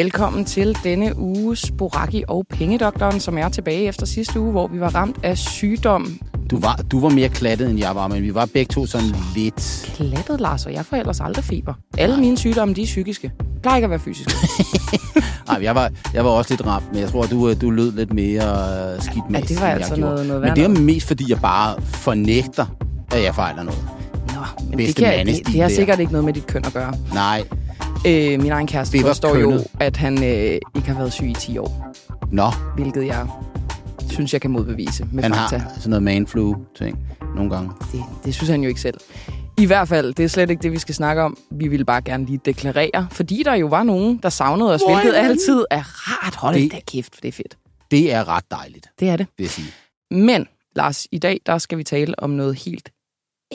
[0.00, 4.80] Velkommen til denne uges Boraki og Pengedoktoren, som er tilbage efter sidste uge, hvor vi
[4.80, 6.18] var ramt af sygdom.
[6.50, 9.08] Du var, du var mere klattet, end jeg var, men vi var begge to sådan
[9.36, 9.90] lidt...
[9.94, 11.74] Klattet, Lars, og jeg får ellers aldrig feber.
[11.98, 13.32] Alle mine sygdomme, de er psykiske.
[13.38, 14.32] Det plejer ikke at være fysiske.
[15.48, 18.12] Nej, jeg var, jeg var også lidt ramt, men jeg tror, du, du lød lidt
[18.12, 19.40] mere øh, skidt med.
[19.40, 22.66] Ja, det var altså noget, noget Men det er mest, fordi jeg bare fornægter,
[23.12, 23.80] at jeg fejler noget.
[24.34, 24.40] Nå,
[24.70, 25.74] men det, kan, det, det har der.
[25.74, 26.94] sikkert ikke noget med dit køn at gøre.
[27.14, 27.44] Nej.
[28.06, 31.34] Øh, min egen kæreste Det forstår jo, at han øh, ikke har været syg i
[31.34, 31.94] 10 år.
[32.32, 33.26] Nå, Hvilket jeg
[34.10, 35.56] synes, jeg kan modbevise med han fakta.
[35.56, 36.98] har sådan noget manflu-ting
[37.36, 37.70] nogle gange.
[37.92, 39.00] Det, det synes han jo ikke selv.
[39.58, 41.38] I hvert fald, det er slet ikke det, vi skal snakke om.
[41.50, 44.94] Vi ville bare gerne lige deklarere, fordi der jo var nogen, der savnede os, Hvor
[45.00, 45.30] hvilket han?
[45.30, 46.34] altid er rart.
[46.34, 47.58] Hold Det- da kæft, for det er fedt.
[47.90, 49.26] Det er ret dejligt, Det er det.
[49.38, 49.68] vil jeg sige.
[50.10, 52.90] Men, Lars, i dag, der skal vi tale om noget helt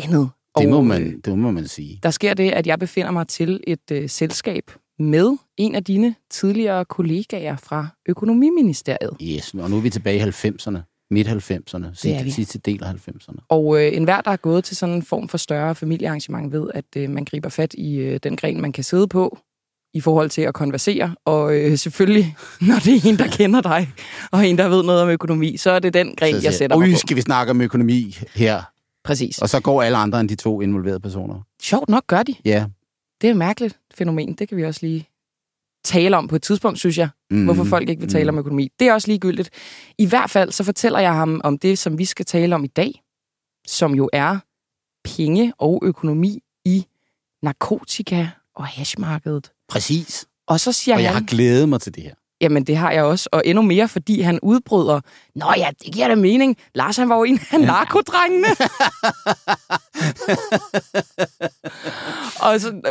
[0.04, 0.30] andet.
[0.58, 2.00] Det må, Og, man, det må man sige.
[2.04, 6.16] Der sker det, at jeg befinder mig til et øh, selskab med en af dine
[6.32, 9.18] tidligere kollegaer fra Økonomiministeriet.
[9.22, 10.78] Yes, og nu er vi tilbage i 90'erne.
[11.12, 11.86] Midt-90'erne.
[12.04, 12.32] Det er vi.
[12.32, 13.46] Sidste, sidste del af 90'erne.
[13.50, 16.86] Og øh, enhver, der er gået til sådan en form for større familiearrangement, ved, at
[16.98, 19.38] øh, man griber fat i øh, den gren, man kan sidde på,
[19.94, 21.16] i forhold til at konversere.
[21.26, 22.36] Og øh, selvfølgelig,
[22.68, 23.90] når det er en, der kender dig,
[24.32, 26.78] og en, der ved noget om økonomi, så er det den gren, jeg siger sætter
[26.78, 26.98] mig "Ui, på.
[27.00, 28.62] skal vi snakke om økonomi her?
[29.06, 29.38] Præcis.
[29.40, 31.42] Og så går alle andre end de to involverede personer.
[31.62, 32.36] Sjovt nok gør de.
[32.46, 32.66] Ja.
[33.22, 34.34] Det er et mærkeligt fænomen.
[34.34, 35.10] Det kan vi også lige
[35.84, 37.10] tale om på et tidspunkt, synes jeg.
[37.32, 37.46] Mm.
[37.46, 38.72] Hvorfor folk ikke vil tale om økonomi.
[38.80, 39.50] Det er også ligegyldigt.
[39.98, 42.68] I hvert fald så fortæller jeg ham om det, som vi skal tale om i
[42.68, 43.04] dag,
[43.68, 44.40] som jo er
[45.04, 46.86] penge og økonomi i
[47.44, 49.52] narkotika og hashmarkedet.
[49.70, 50.26] Præcis.
[50.48, 52.14] Og så siger Og jeg han, har glædet mig til det her.
[52.42, 55.02] Jamen det har jeg også, og endnu mere, fordi han udbryder,
[55.36, 56.58] Nå ja, det giver da mening.
[56.76, 58.48] Lars han var jo en af narkodrengene.
[62.46, 62.82] og så,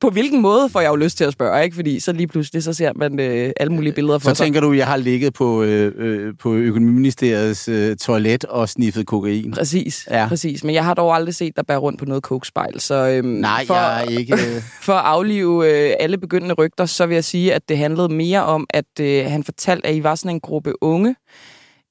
[0.00, 1.74] på hvilken måde får jeg jo lyst til at spørge, ikke?
[1.76, 4.44] Fordi så lige pludselig, så ser man øh, alle mulige billeder for Så sig.
[4.44, 9.50] tænker du, jeg har ligget på, øh, øh, på økonomiministeriets øh, toilet og sniffet kokain?
[9.50, 10.28] Præcis, Ja.
[10.28, 10.64] præcis.
[10.64, 12.80] Men jeg har dog aldrig set dig bære rundt på noget kokespejl.
[12.80, 14.36] Så øhm, Nej, for, jeg er ikke...
[14.86, 18.44] For at aflive øh, alle begyndende rygter, så vil jeg sige, at det handlede mere
[18.44, 21.16] om, at øh, han fortalte, at I var sådan en gruppe unge,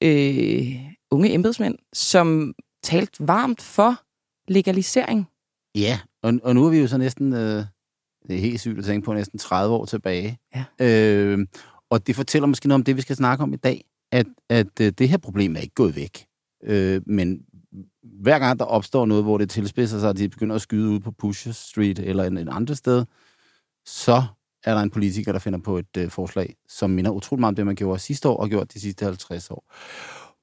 [0.03, 0.66] øh,
[1.12, 2.53] unge embedsmænd, som
[2.84, 3.96] talte varmt for
[4.47, 5.28] legalisering.
[5.76, 7.34] ja, og, og nu er vi jo så næsten...
[7.34, 7.64] Øh,
[8.28, 10.38] det er helt sygt at tænke på, næsten 30 år tilbage.
[10.56, 10.66] Ja.
[10.80, 11.48] Øh,
[11.90, 13.84] og det fortæller måske noget om det, vi skal snakke om i dag.
[14.12, 16.26] At, at øh, det her problem er ikke gået væk.
[16.64, 17.42] Øh, men
[18.04, 21.00] hver gang der opstår noget, hvor det tilspidser sig, at de begynder at skyde ud
[21.00, 23.06] på Pusher Street eller en, en andet sted,
[23.86, 24.24] så
[24.64, 27.56] er der en politiker, der finder på et øh, forslag, som minder utroligt meget om
[27.56, 29.74] det, man gjorde sidste år og gjort de sidste 50 år.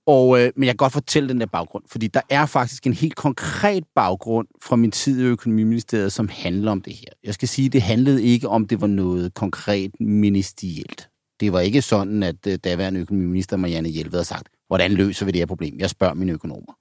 [0.06, 2.92] Og, øh, men jeg kan godt fortælle den der baggrund, fordi der er faktisk en
[2.92, 7.08] helt konkret baggrund fra min tid i økonomiministeriet, som handler om det her.
[7.24, 11.08] Jeg skal sige, det handlede ikke om, det var noget konkret ministerielt.
[11.40, 15.32] Det var ikke sådan, at øh, daværende økonomiminister Marianne Hjelved havde sagt, hvordan løser vi
[15.32, 15.78] det her problem?
[15.78, 16.72] Jeg spørger mine økonomer.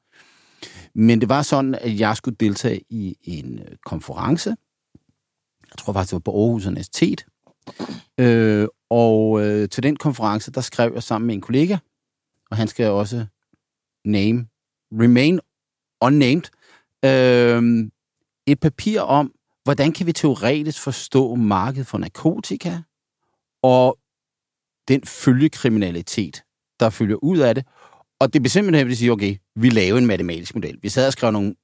[0.96, 4.50] Men det var sådan, at jeg skulle deltage i en øh, konference.
[5.70, 7.26] Jeg tror faktisk, det var på Aarhus Universitet.
[8.18, 11.78] Øh, og øh, til den konference, der skrev jeg sammen med en kollega,
[12.54, 13.26] og han skal også
[14.06, 14.48] name,
[14.92, 15.40] remain
[16.02, 16.44] unnamed,
[17.06, 17.90] øh,
[18.48, 19.34] et papir om,
[19.64, 22.82] hvordan kan vi teoretisk forstå markedet for narkotika
[23.64, 24.00] og
[24.88, 26.44] den følgekriminalitet,
[26.80, 27.66] der følger ud af det.
[28.20, 30.80] Og det blev simpelthen, at vi siger, okay, vi laver en matematisk model.
[30.82, 31.56] Vi sad og skrev nogle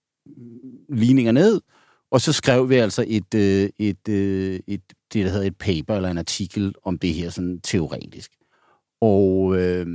[0.90, 1.62] ligninger ned,
[2.12, 4.82] og så skrev vi altså et, øh, et, et, et,
[5.14, 8.32] det, der hedder et paper eller en artikel om det her sådan teoretisk.
[9.02, 9.88] Og øh,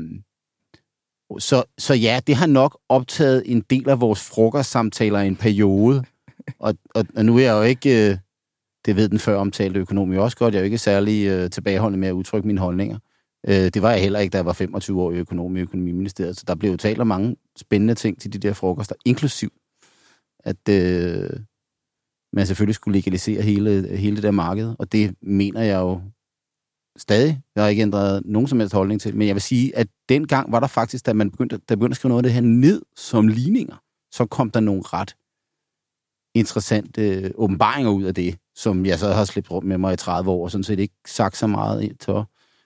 [1.39, 6.05] så, så ja, det har nok optaget en del af vores frokostsamtaler i en periode.
[6.59, 8.17] Og, og, og nu er jeg jo ikke, øh,
[8.87, 11.51] det ved den før omtalte økonom jo også godt, jeg er jo ikke særlig øh,
[11.51, 12.99] tilbageholdende med at udtrykke mine holdninger.
[13.49, 16.37] Øh, det var jeg heller ikke, da jeg var 25 år i økonom i økonomiministeriet,
[16.37, 19.53] så der blev jo talt om mange spændende ting til de der frokoster, inklusiv
[20.45, 21.31] at øh,
[22.33, 26.01] man selvfølgelig skulle legalisere hele, hele det der marked, og det mener jeg jo
[26.97, 27.41] stadig.
[27.55, 30.53] Jeg har ikke ændret nogen som helst holdning til, men jeg vil sige, at dengang
[30.53, 32.83] var der faktisk, da man begyndte, da begyndte at skrive noget af det her ned
[32.97, 33.77] som ligninger,
[34.13, 35.17] så kom der nogle ret
[36.35, 39.97] interessante øh, åbenbaringer ud af det, som jeg så har slæbt rundt med mig i
[39.97, 42.23] 30 år, og sådan set ikke sagt så meget til.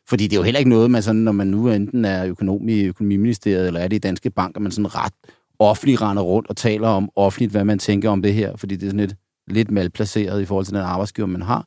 [0.08, 2.68] Fordi det er jo heller ikke noget, man sådan, når man nu enten er økonom
[2.68, 5.12] i økonomiministeriet, eller er det i Danske Bank, at man sådan ret
[5.58, 8.86] offentligt render rundt og taler om offentligt, hvad man tænker om det her, fordi det
[8.86, 9.16] er sådan lidt,
[9.46, 11.66] lidt malplaceret i forhold til den arbejdsgiver, man har.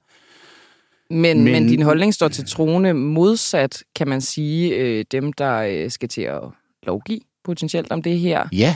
[1.12, 5.58] Men, men, Men- din holdning står til trone modsat, kan man sige, øh, dem, der
[5.58, 6.42] øh, skal til at
[6.84, 8.76] lovgive potentielt om det her, Ja,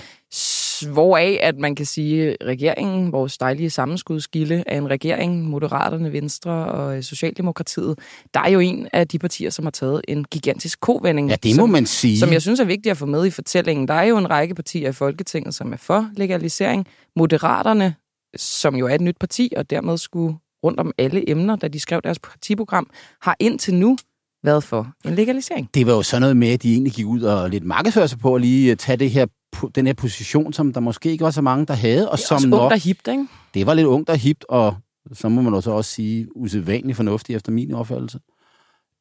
[0.93, 7.03] hvoraf, at man kan sige, regeringen, vores dejlige sammenskudskilde af en regering, Moderaterne, Venstre og
[7.03, 7.99] Socialdemokratiet,
[8.33, 11.29] der er jo en af de partier, som har taget en gigantisk kovending.
[11.29, 12.19] Ja, det må som, man sige.
[12.19, 13.87] Som jeg synes er vigtigt at få med i fortællingen.
[13.87, 16.87] Der er jo en række partier i Folketinget, som er for legalisering.
[17.15, 17.95] Moderaterne,
[18.35, 20.35] som jo er et nyt parti, og dermed skulle
[20.65, 22.89] rundt om alle emner, da de skrev deres partiprogram,
[23.21, 23.97] har indtil nu
[24.43, 25.69] været for en legalisering.
[25.73, 28.19] Det var jo sådan noget med, at de egentlig gik ud og lidt markedsførte sig
[28.19, 29.25] på at lige øh, tage det her,
[29.75, 32.11] den her position, som der måske ikke var så mange, der havde.
[32.11, 33.27] Og Det som også nok, ungt og hipt, ikke?
[33.53, 34.75] det var lidt ungt og hipt, og
[35.13, 38.19] så må man også også sige usædvanligt fornuftigt efter min opfattelse.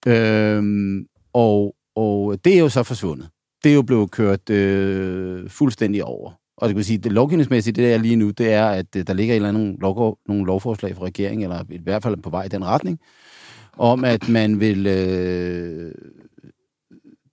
[0.06, 3.28] Øhm, og, og det er jo så forsvundet.
[3.64, 6.32] Det er jo blevet kørt øh, fuldstændig over.
[6.56, 9.06] Og det vil sige, det lovgivningsmæssigt, det der er lige nu, det er, at øh,
[9.06, 12.30] der ligger et eller andet lov, nogle lovforslag fra regeringen, eller i hvert fald på
[12.30, 13.00] vej i den retning,
[13.72, 14.86] om at man vil...
[14.86, 15.94] Øh,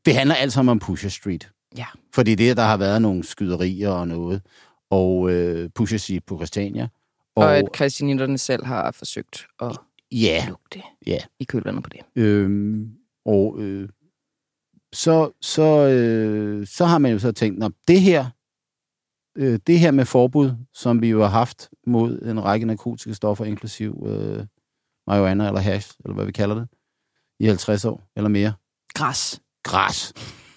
[0.05, 1.49] det handler alt sammen om Pusher Street.
[1.77, 1.85] Ja.
[2.13, 4.41] Fordi det, der har været nogle skyderier og noget,
[4.89, 6.87] og øh, Pusher Street på Christiania.
[7.35, 9.77] Og, og at christianitterne selv har forsøgt at
[10.11, 11.17] ja, lukke det ja.
[11.39, 11.99] i kølvandet på det.
[12.15, 12.91] Øhm,
[13.25, 13.89] og øh,
[14.93, 18.25] så, så, øh, så har man jo så tænkt, at det her,
[19.37, 23.45] øh, det her med forbud, som vi jo har haft mod en række narkotiske stoffer,
[23.45, 24.45] inklusiv øh,
[25.07, 26.67] marihuana eller hash, eller hvad vi kalder det,
[27.39, 28.53] i 50 år eller mere.
[28.93, 29.41] Græs.
[29.63, 30.13] Græs.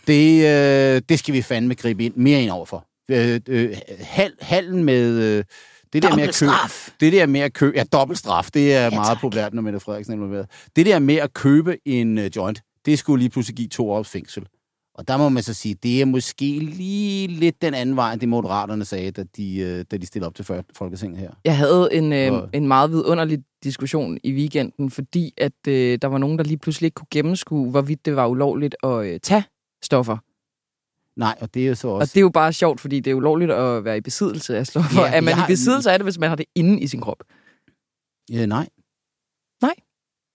[0.06, 2.86] Det, øh, det skal vi fandme gribe ind, mere ind overfor.
[3.10, 5.38] Øh, øh, hal, halen med...
[5.38, 5.44] Øh,
[5.92, 6.52] det der, med at købe,
[7.00, 7.76] det der med at købe...
[7.76, 10.46] Ja, dobbelt straf, det er ja, meget populært, når Mette Frederiksen er involveret.
[10.76, 14.08] Det der med at købe en uh, joint, det skulle lige pludselig give to års
[14.08, 14.46] fængsel.
[14.94, 18.20] Og der må man så sige, det er måske lige lidt den anden vej, end
[18.20, 21.30] det moderaterne sagde, da de, uh, da de stillede op til Folketinget her.
[21.44, 26.18] Jeg havde en, øh, en meget vidunderlig diskussion i weekenden, fordi at øh, der var
[26.18, 29.44] nogen, der lige pludselig ikke kunne gennemskue, hvorvidt det var ulovligt at øh, tage
[29.82, 30.18] stoffer.
[31.16, 32.10] Nej, og det er jo så også...
[32.10, 34.66] Og det er jo bare sjovt, fordi det er ulovligt at være i besiddelse af
[34.66, 35.02] stoffer.
[35.02, 35.46] Ja, er man har...
[35.46, 37.24] i besiddelse af det, hvis man har det inde i sin krop?
[38.30, 38.68] Ja, nej.
[39.62, 39.74] Nej?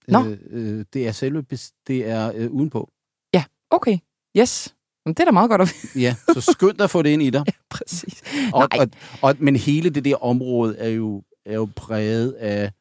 [0.08, 0.24] Nå.
[0.24, 1.42] Øh, øh, det er selve...
[1.86, 2.92] Det er øh, udenpå.
[3.34, 3.98] Ja, okay.
[4.38, 4.74] Yes.
[5.04, 7.22] Men det er da meget godt at Ja, så skynd dig at få det ind
[7.22, 7.44] i dig.
[7.48, 8.22] ja, præcis.
[8.54, 8.88] Og, og,
[9.22, 12.72] og, men hele det der område er jo, er jo præget af...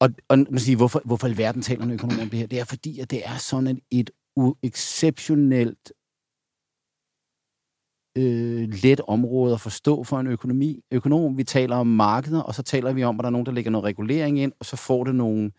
[0.00, 2.46] Og, og man siger, hvorfor, hvorfor i verden taler en økonom om det her?
[2.46, 4.10] Det er fordi, at det er sådan et, et
[4.62, 5.92] exceptionelt
[8.18, 10.80] øh, let område at forstå for en økonomi.
[10.90, 13.52] Økonom, vi taler om markeder, og så taler vi om, at der er nogen, der
[13.52, 15.52] lægger noget regulering ind, og så får det nogle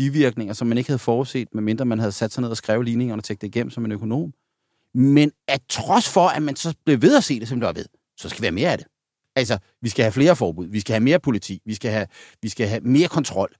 [0.00, 3.20] bivirkninger, som man ikke havde forudset, medmindre man havde sat sig ned og skrevet ligningerne
[3.20, 4.32] og tægt det igennem som en økonom.
[4.94, 7.72] Men at trods for, at man så blev ved at se det, som det var
[7.72, 7.84] ved,
[8.16, 8.86] så skal vi have mere af det.
[9.36, 12.06] Altså, vi skal have flere forbud, vi skal have mere politi, vi skal have,
[12.42, 13.54] vi skal have mere kontrol.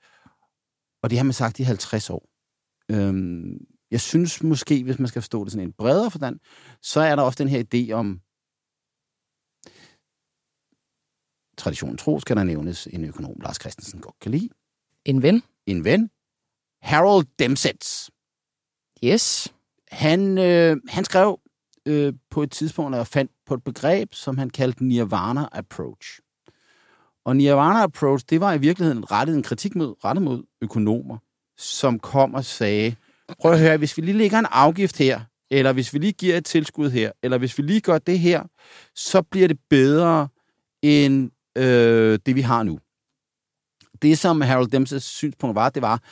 [1.02, 2.28] Og det har man sagt i 50 år.
[2.90, 3.58] Øhm,
[3.90, 6.40] jeg synes måske, hvis man skal forstå det sådan en bredere forstand,
[6.82, 8.20] så er der også den her idé om,
[11.58, 14.48] traditionen tro, skal der nævnes en økonom, Lars Christensen godt kan lide.
[15.04, 15.42] En ven.
[15.66, 16.10] En ven.
[16.82, 18.08] Harold Demsetz.
[19.04, 19.54] Yes.
[19.92, 21.40] Han, øh, han skrev
[21.86, 26.20] øh, på et tidspunkt, og fandt på et begreb, som han kaldte Nirvana Approach.
[27.24, 31.18] Og Nirvana Approach, det var i virkeligheden rettet en kritik mod, rettet mod økonomer,
[31.58, 32.94] som kom og sagde,
[33.40, 35.20] prøv at høre, hvis vi lige lægger en afgift her,
[35.50, 38.44] eller hvis vi lige giver et tilskud her, eller hvis vi lige gør det her,
[38.94, 40.28] så bliver det bedre
[40.82, 42.78] end øh, det, vi har nu.
[44.02, 46.02] Det, som Harold Dempsey's synspunkt var, det var,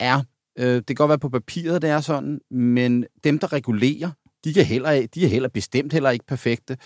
[0.00, 0.22] er,
[0.58, 4.10] øh, det kan godt være på papiret, det er sådan, men dem, der regulerer,
[4.44, 6.78] de, kan heller, de er heller bestemt heller ikke perfekte.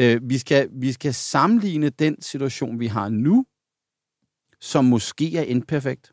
[0.00, 3.46] Øh, vi, skal, vi skal sammenligne den situation, vi har nu,
[4.60, 6.12] som måske er imperfekt,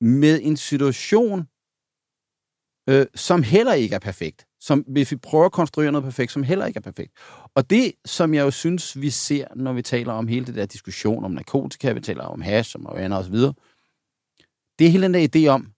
[0.00, 1.46] med en situation,
[2.88, 4.46] øh, som heller ikke er perfekt.
[4.60, 7.12] Som, hvis vi prøver at konstruere noget perfekt, som heller ikke er perfekt.
[7.54, 10.66] Og det, som jeg jo synes, vi ser, når vi taler om hele det der
[10.66, 13.54] diskussion om narkotika, vi taler om hash, og marihuana og videre,
[14.78, 15.72] det er hele den der idé om,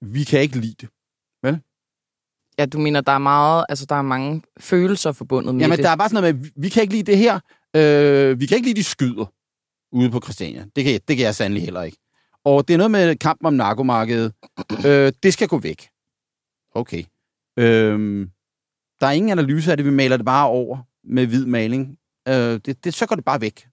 [0.00, 0.88] vi kan ikke lide det.
[1.42, 1.60] Vel?
[2.58, 5.84] Ja, du mener, der er meget, altså der er mange følelser forbundet med Jamen, det.
[5.84, 7.40] der er bare sådan noget med, vi kan ikke lide det her.
[7.76, 9.32] Øh, vi kan ikke lide de skyder
[9.92, 10.66] ude på Christiania.
[10.76, 11.98] Det kan, det kan jeg sandelig heller ikke.
[12.44, 14.32] Og det er noget med kampen om narkomarkedet.
[14.86, 15.88] Øh, det skal gå væk.
[16.74, 17.04] Okay.
[17.58, 18.28] Øh,
[19.00, 19.86] der er ingen analyse af det.
[19.86, 21.98] Vi maler det bare over med hvid maling.
[22.28, 23.67] Øh, det, det, så går det bare væk.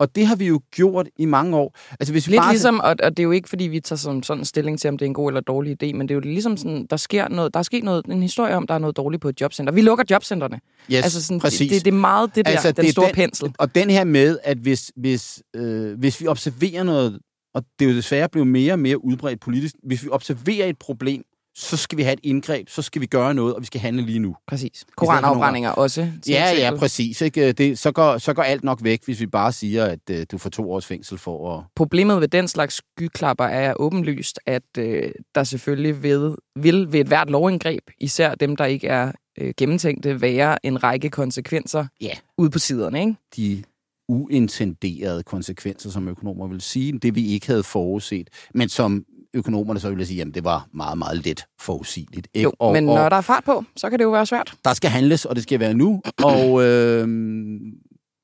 [0.00, 1.78] Og det har vi jo gjort i mange år.
[2.00, 2.52] Altså, hvis vi Lidt bare...
[2.52, 4.98] ligesom, og, og det er jo ikke, fordi vi tager sådan, sådan stilling til, om
[4.98, 7.28] det er en god eller dårlig idé, men det er jo ligesom sådan, der sker
[7.28, 9.72] noget, der er sket noget, en historie om, der er noget dårligt på et jobcenter.
[9.72, 10.60] Vi lukker jobcentrene.
[10.92, 11.72] Yes, altså sådan, præcis.
[11.72, 13.52] Det, det, er meget det der, altså, den det store den, pensel.
[13.58, 17.18] Og den her med, at hvis, hvis, øh, hvis vi observerer noget,
[17.54, 20.78] og det er jo desværre blevet mere og mere udbredt politisk, hvis vi observerer et
[20.78, 21.22] problem,
[21.54, 24.02] så skal vi have et indgreb, så skal vi gøre noget, og vi skal handle
[24.02, 24.36] lige nu.
[24.46, 24.84] Præcis.
[24.96, 26.08] Koranafbrændinger også.
[26.28, 27.20] Ja, ja, præcis.
[27.20, 27.52] Ikke?
[27.52, 30.38] Det, så, går, så går alt nok væk, hvis vi bare siger, at øh, du
[30.38, 31.64] får to års fængsel for at...
[31.76, 37.06] Problemet ved den slags skyklapper er åbenlyst, at øh, der selvfølgelig ved, vil ved et
[37.06, 42.12] hvert lovindgreb, især dem, der ikke er øh, gennemtænkte, være en række konsekvenser Ja.
[42.38, 43.00] ude på siderne.
[43.00, 43.14] Ikke?
[43.36, 43.62] de
[44.08, 49.88] uintenderede konsekvenser, som økonomer vil sige, det vi ikke havde forudset, men som økonomerne så
[49.88, 52.28] ville sige, jamen det var meget, meget let forudsigeligt.
[52.34, 52.44] Ikke?
[52.44, 54.54] Jo, og, men når der er fart på, så kan det jo være svært.
[54.64, 57.08] der skal handles, og det skal være nu, og øh,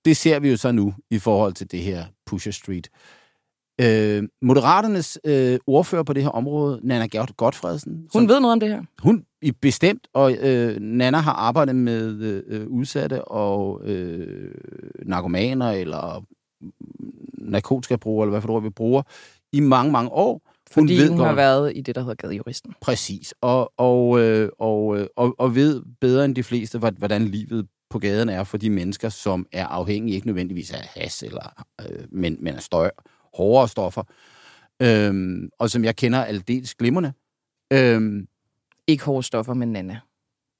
[0.04, 2.88] det ser vi jo så nu i forhold til det her Pusher Street.
[3.80, 8.52] Øh, Moderaternes øh, ordfører på det her område, Nana Gert Godfredsen, Hun som, ved noget
[8.52, 8.82] om det her.
[9.02, 14.50] hun i bestemt, og øh, Nana har arbejdet med øh, udsatte og øh,
[15.06, 16.24] narkomaner eller
[17.38, 19.02] narkotikabrugere, eller hvad for et ord vi bruger,
[19.52, 20.40] i mange, mange år.
[20.70, 22.74] Fordi hun, hun godt- har været i det, der hedder gadejuristen.
[22.80, 27.24] Præcis, og, og, øh, og, øh, og, og ved bedre end de fleste, hvor- hvordan
[27.24, 31.64] livet på gaden er for de mennesker, som er afhængige, ikke nødvendigvis af has, eller,
[31.80, 32.90] øh, men, men af støj,
[33.34, 34.02] hårdere stoffer,
[34.82, 37.12] øhm, og som jeg kender aldeles glimrende.
[37.72, 38.26] Øhm,
[38.86, 39.98] Ikke hårde stoffer, men Nana.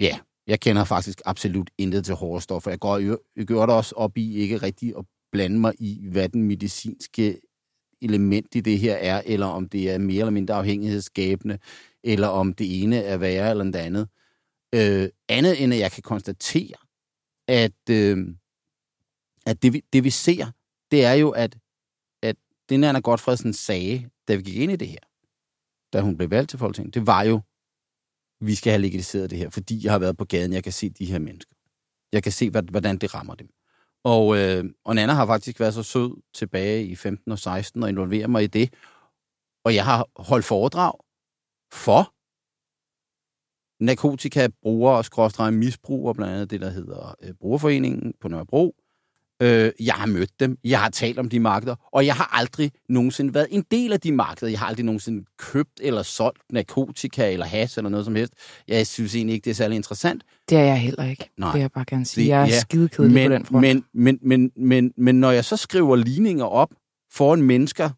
[0.00, 2.70] ja, jeg kender faktisk absolut intet til hårde stoffer.
[2.70, 6.42] Jeg går, gør det også op i ikke rigtig at blande mig i, hvad den
[6.42, 7.40] medicinske
[8.02, 11.58] element i det her er, eller om det er mere eller mindre afhængighedsskabende,
[12.04, 14.08] eller om det ene er værre eller det andet.
[14.74, 16.76] Øh, andet end at jeg kan konstatere,
[17.48, 18.28] at, øh,
[19.46, 20.46] at det, vi, det vi ser,
[20.90, 21.58] det er jo, at,
[22.22, 22.36] at
[22.68, 24.98] det Anna Godfredsen sagde, da vi gik ind i det her,
[25.92, 27.40] da hun blev valgt til Folketinget, det var jo,
[28.40, 30.90] vi skal have legaliseret det her, fordi jeg har været på gaden, jeg kan se
[30.90, 31.54] de her mennesker.
[32.12, 33.48] Jeg kan se, hvordan det rammer dem.
[34.14, 37.88] Og, øh, og Nana har faktisk været så sød tilbage i 15 og 16 og
[37.88, 38.72] involverer mig i det.
[39.64, 40.92] Og jeg har holdt foredrag
[41.72, 42.02] for
[43.84, 48.74] narkotikabrugere og skråstreget misbrugere, blandt andet det, der hedder øh, Brugerforeningen på Nørrebro.
[49.42, 52.72] Øh, jeg har mødt dem, jeg har talt om de markeder, og jeg har aldrig
[52.88, 54.50] nogensinde været en del af de markeder.
[54.50, 58.32] Jeg har aldrig nogensinde købt eller solgt narkotika eller has eller noget som helst.
[58.68, 60.22] Jeg synes egentlig ikke, det er særlig interessant.
[60.48, 61.30] Det er jeg heller ikke.
[61.38, 61.48] Nej.
[61.48, 62.22] Det vil jeg bare gerne sige.
[62.24, 63.60] Det- jeg er ja, skidekedelig men, på den front.
[63.60, 66.70] Men, men, men, men, men når jeg så skriver ligninger op
[67.12, 67.90] foran mennesker,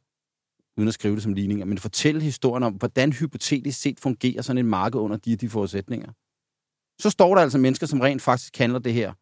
[0.78, 4.58] uden at skrive det som ligninger, men fortælle historien om, hvordan hypotetisk set fungerer sådan
[4.58, 6.08] et marked under de, de forudsætninger,
[7.02, 9.12] så står der altså mennesker, som rent faktisk handler det her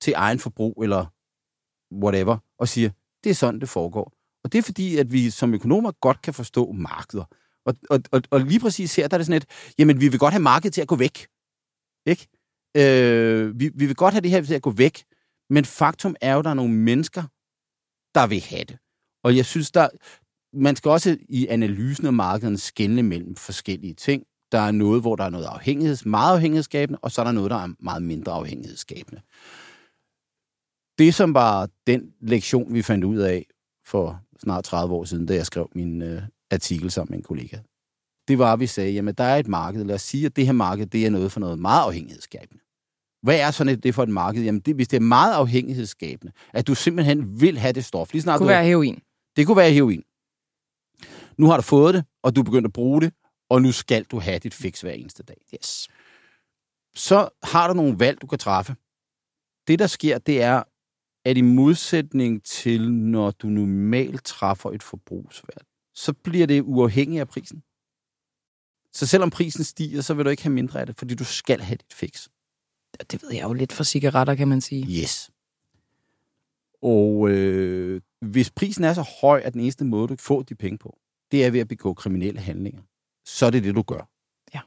[0.00, 1.06] til egen forbrug eller
[2.02, 2.90] whatever, og siger,
[3.24, 4.12] det er sådan, det foregår.
[4.44, 7.24] Og det er fordi, at vi som økonomer godt kan forstå markeder.
[7.66, 10.18] Og, og, og, og lige præcis her, der er det sådan et, jamen vi vil
[10.18, 11.26] godt have markedet til at gå væk.
[12.06, 12.28] Ikke?
[12.76, 15.04] Øh, vi, vi vil godt have det her til at gå væk,
[15.50, 17.22] men faktum er jo, at der er nogle mennesker,
[18.14, 18.78] der vil have det.
[19.24, 19.88] Og jeg synes, der,
[20.52, 24.26] man skal også i analysen af markedet skelne mellem forskellige ting.
[24.52, 27.50] Der er noget, hvor der er noget afhængigheds, meget afhængighedsskabende, og så er der noget,
[27.50, 29.22] der er meget mindre afhængighedsskabende.
[30.98, 33.46] Det, som var den lektion, vi fandt ud af
[33.86, 37.58] for snart 30 år siden, da jeg skrev min øh, artikel sammen med en kollega,
[38.28, 39.84] det var, at vi sagde, jamen der er et marked.
[39.84, 42.62] Lad os sige, at det her marked, det er noget for noget meget afhængighedsskabende.
[43.22, 44.42] Hvad er sådan et, det for et marked?
[44.42, 48.12] Jamen, det, hvis det er meget afhængighedsskabende, at du simpelthen vil have det stof.
[48.12, 49.00] Lige snart Det kunne du, være heroin.
[49.36, 50.02] det kunne være heroin.
[51.38, 53.12] Nu har du fået det, og du er begyndt at bruge det,
[53.50, 55.36] og nu skal du have dit fix hver eneste dag.
[55.54, 55.88] Yes.
[56.94, 58.76] Så har du nogle valg, du kan træffe.
[59.68, 60.62] Det, der sker, det er,
[61.24, 67.28] at i modsætning til, når du normalt træffer et forbrugsvalg, så bliver det uafhængigt af
[67.28, 67.62] prisen.
[68.92, 71.60] Så selvom prisen stiger, så vil du ikke have mindre af det, fordi du skal
[71.60, 72.28] have dit fix.
[73.10, 75.02] Det ved jeg jo lidt for cigaretter, kan man sige.
[75.02, 75.30] Yes.
[76.82, 80.54] Og øh, hvis prisen er så høj, at den eneste måde, du kan få de
[80.54, 80.98] penge på,
[81.32, 82.82] det er ved at begå kriminelle handlinger,
[83.24, 84.10] så er det det, du gør.
[84.54, 84.60] Ja.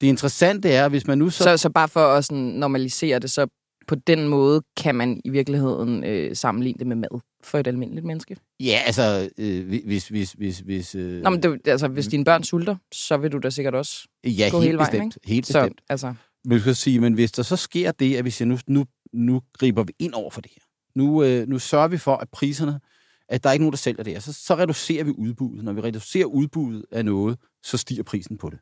[0.00, 1.44] Det interessante er, hvis man nu så...
[1.44, 3.46] Så, så bare for at sådan normalisere det, så
[3.86, 8.06] på den måde kan man i virkeligheden øh, sammenligne det med mad for et almindeligt
[8.06, 8.36] menneske.
[8.60, 10.08] Ja, altså, øh, hvis...
[10.08, 13.38] hvis, hvis, hvis øh, Nå, men det, altså, hvis dine børn sulter, så vil du
[13.38, 14.08] da sikkert også.
[14.24, 15.18] ja, gå helt hele vejen, bestemt.
[15.24, 15.80] helt Så, bestemt.
[15.88, 18.58] altså, Men, du kan sige, men hvis der så sker det, at vi siger, nu,
[18.66, 20.62] nu, nu griber vi ind over for det her.
[20.96, 22.80] Nu, øh, nu sørger vi for, at priserne,
[23.28, 24.20] at der er ikke nogen, der sælger det her.
[24.20, 25.64] Så, så reducerer vi udbuddet.
[25.64, 28.58] Når vi reducerer udbuddet af noget, så stiger prisen på det.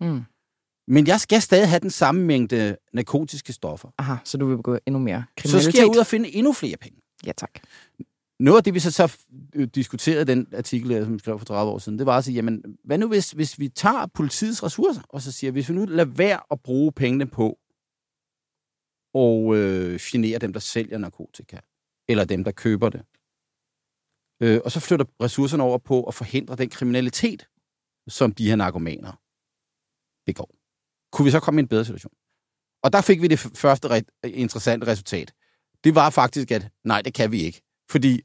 [0.00, 0.22] mm.
[0.88, 3.88] Men jeg skal stadig have den samme mængde narkotiske stoffer.
[3.98, 5.72] aha, så du vil begå endnu mere Så kriminalitet.
[5.74, 6.98] skal jeg ud og finde endnu flere penge.
[7.26, 7.50] Ja, tak.
[8.40, 9.18] Noget af det, vi så, så
[9.74, 12.78] diskuterede den artikel, som jeg skrev for 30 år siden, det var at sige, jamen,
[12.84, 16.04] hvad nu hvis, hvis vi tager politiets ressourcer, og så siger, hvis vi nu lader
[16.10, 17.58] være at bruge pengene på
[19.14, 21.58] og øh, genere dem, der sælger narkotika,
[22.08, 23.02] eller dem, der køber det,
[24.42, 27.48] øh, og så flytter ressourcerne over på at forhindre den kriminalitet,
[28.08, 29.12] som de her narkomaner
[30.26, 30.54] begår.
[31.12, 32.12] Kunne vi så komme i en bedre situation?
[32.82, 35.32] Og der fik vi det første re- interessante resultat.
[35.84, 37.62] Det var faktisk, at nej, det kan vi ikke.
[37.90, 38.20] Fordi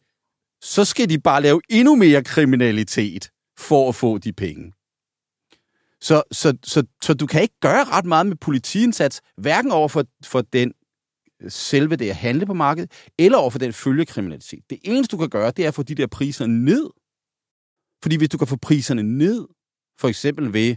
[0.62, 4.74] så skal de bare lave endnu mere kriminalitet for at få de penge.
[6.02, 10.06] Så, så, så, så du kan ikke gøre ret meget med politiindsats, hverken over for,
[10.24, 10.74] for den
[11.42, 14.64] øh, selve det at handle på markedet, eller over for den følgekriminalitet.
[14.70, 16.90] Det eneste, du kan gøre, det er at få de der priser ned.
[18.04, 19.48] Fordi hvis du kan få priserne ned,
[20.00, 20.76] for eksempel ved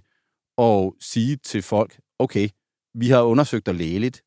[0.61, 2.49] at sige til folk, okay,
[2.95, 4.23] vi har undersøgt dig lægeligt,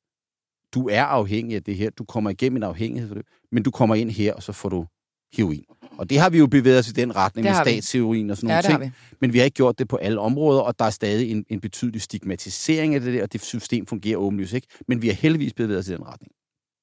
[0.73, 3.71] du er afhængig af det her, du kommer igennem en afhængighed for det, men du
[3.71, 4.85] kommer ind her, og så får du
[5.33, 5.65] heroin.
[5.97, 8.55] Og det har vi jo bevæget os i den retning med statsheroin og sådan nogle
[8.55, 8.81] ja, ting.
[8.81, 8.91] Vi.
[9.21, 11.59] Men vi har ikke gjort det på alle områder, og der er stadig en, en
[11.61, 14.67] betydelig stigmatisering af det der, og det system fungerer åbenlyst ikke.
[14.87, 16.31] Men vi har heldigvis bevæget os i den retning.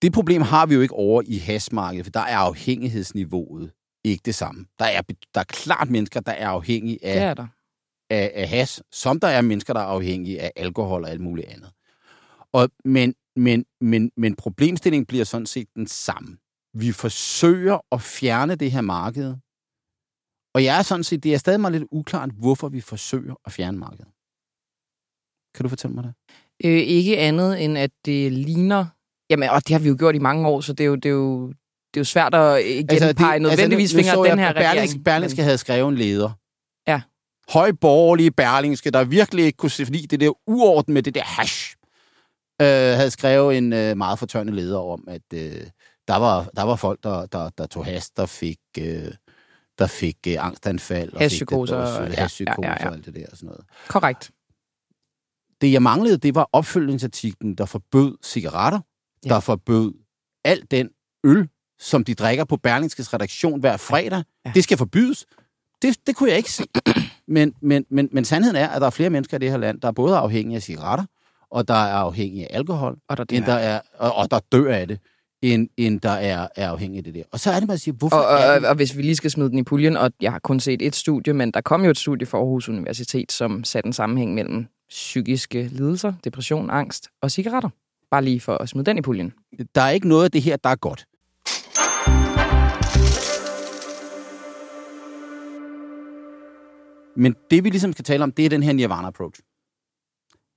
[0.02, 3.72] Det problem har vi jo ikke over i hasmarkedet, for der er afhængighedsniveauet
[4.04, 4.64] ikke det samme.
[4.78, 5.00] Der er,
[5.34, 7.46] der er klart mennesker, der er afhængige af, det er der.
[8.10, 11.48] Af, af has, som der er mennesker, der er afhængige af alkohol og alt muligt
[11.48, 11.70] andet.
[12.52, 16.36] Og, men, men, men, men problemstillingen bliver sådan set den samme
[16.74, 19.34] vi forsøger at fjerne det her marked.
[20.54, 23.52] Og jeg er sådan set, det er stadig meget lidt uklart, hvorfor vi forsøger at
[23.52, 24.08] fjerne markedet.
[25.54, 26.14] Kan du fortælle mig det?
[26.64, 28.86] Øh, ikke andet end, at det ligner...
[29.30, 31.06] Jamen, og det har vi jo gjort i mange år, så det er jo, det
[31.06, 34.38] er jo, det er jo svært at genpege altså, det, nødvendigvis altså, nu, nu den
[34.38, 35.04] her regering.
[35.04, 35.44] Berlingske men...
[35.44, 36.30] havde skrevet en leder.
[36.86, 37.00] Ja.
[37.50, 41.76] Højborgerlige Berlingske, der virkelig ikke kunne se, fordi det der uorden med det der hash,
[42.62, 45.66] øh, havde skrevet en øh, meget fortørnet leder om, at øh,
[46.08, 49.12] der var, der var folk, der, der, der tog has, der fik, øh,
[49.78, 51.12] der fik øh, angstanfald.
[51.12, 51.76] Og Hashpsykoser.
[51.76, 52.88] Og ja, ja, ja, ja.
[52.88, 53.64] og alt det der og sådan noget.
[53.88, 54.30] Korrekt.
[55.60, 58.80] Det, jeg manglede, det var opfølgningsartiklen, der forbød cigaretter,
[59.24, 59.28] ja.
[59.28, 59.94] der forbød
[60.44, 60.88] alt den
[61.24, 64.22] øl, som de drikker på Berlingskes redaktion hver fredag.
[64.46, 64.52] Ja.
[64.54, 65.26] Det skal forbydes.
[65.82, 66.64] Det, det kunne jeg ikke se.
[67.30, 69.80] Men, men, men, men sandheden er, at der er flere mennesker i det her land,
[69.80, 71.04] der er både afhængige af cigaretter,
[71.50, 74.74] og der er afhængige af alkohol, og der, end der er, og, og der dør
[74.74, 74.98] af det
[75.42, 77.22] end, end der er, er afhængig af det der.
[77.32, 79.30] Og så er det, man siger, hvorfor og, og, og, og hvis vi lige skal
[79.30, 81.90] smide den i puljen, og jeg har kun set et studie, men der kom jo
[81.90, 87.30] et studie fra Aarhus Universitet, som satte en sammenhæng mellem psykiske lidelser, depression, angst og
[87.30, 87.68] cigaretter.
[88.10, 89.32] Bare lige for at smide den i puljen.
[89.74, 91.06] Der er ikke noget af det her, der er godt.
[97.20, 99.40] Men det, vi ligesom skal tale om, det er den her nirvana-approach.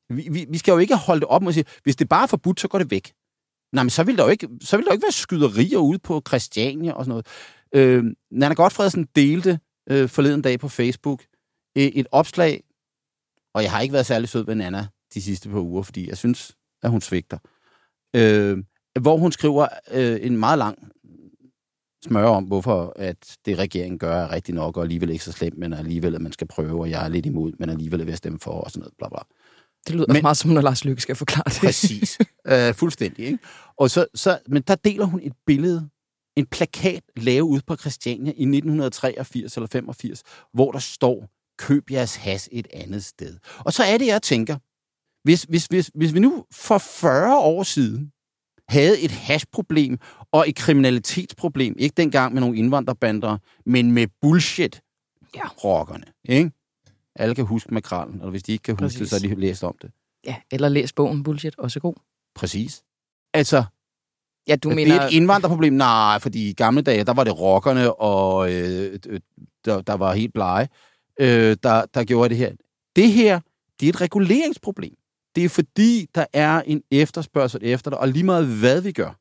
[0.09, 2.27] Vi, vi, vi skal jo ikke holde det op og sige, hvis det bare er
[2.27, 3.13] forbudt, så går det væk.
[3.73, 5.99] Nej, men så vil der jo ikke, så vil der jo ikke være skyderier ude
[5.99, 7.27] på Christiania og sådan noget.
[7.75, 11.23] Øh, Nana Godfredsen delte øh, forleden dag på Facebook
[11.77, 12.63] øh, et opslag,
[13.53, 16.17] og jeg har ikke været særlig sød ved Nana de sidste par uger, fordi jeg
[16.17, 17.37] synes, at hun svigter.
[18.15, 18.57] Øh,
[19.01, 20.92] hvor hun skriver øh, en meget lang
[22.03, 25.57] smør om, hvorfor at det regeringen gør er rigtig nok, og alligevel ikke så slemt,
[25.57, 28.17] men alligevel, at man skal prøve, og jeg er lidt imod, men alligevel vil jeg
[28.17, 29.19] stemme for, og sådan noget, bla bla.
[29.87, 31.59] Det lyder men, meget som, når Lars Lykke skal forklare det.
[31.59, 32.17] Præcis.
[32.51, 33.25] uh, fuldstændig.
[33.25, 33.39] Ikke?
[33.77, 35.89] Og så, så, men der deler hun et billede,
[36.35, 42.15] en plakat lavet ud på Christiania i 1983 eller 85, hvor der står, køb jeres
[42.15, 43.37] has et andet sted.
[43.59, 44.57] Og så er det, jeg tænker,
[45.23, 48.11] hvis, hvis, hvis, hvis vi nu for 40 år siden
[48.73, 49.97] havde et hashproblem
[50.31, 54.81] og et kriminalitetsproblem, ikke dengang med nogle indvandrerbander, men med bullshit,
[55.35, 55.47] ja.
[55.47, 56.51] rockerne, ikke?
[57.15, 58.99] Alle kan huske makralen, eller hvis de ikke kan huske Præcis.
[58.99, 59.91] det, så har de læst om det.
[60.25, 61.93] Ja, eller læst bogen Bullshit, også god.
[62.35, 62.83] Præcis.
[63.33, 63.63] Altså,
[64.47, 64.93] ja, du mener...
[64.93, 65.73] det er et indvandrerproblem?
[65.73, 68.99] Nej, fordi i gamle dage, der var det rockerne, og øh,
[69.65, 70.67] der, der var helt blege,
[71.19, 72.51] øh, der, der gjorde det her.
[72.95, 73.39] Det her,
[73.79, 74.95] det er et reguleringsproblem.
[75.35, 79.19] Det er fordi, der er en efterspørgsel efter det, og lige meget hvad vi gør,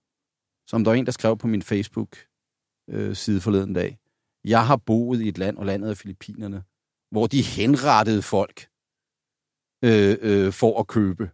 [0.66, 3.98] som der var en, der skrev på min Facebook-side øh, forleden dag.
[4.44, 6.64] Jeg har boet i et land, og landet er Filippinerne,
[7.10, 8.68] hvor de henrettede folk
[9.84, 11.30] øh, øh, for at købe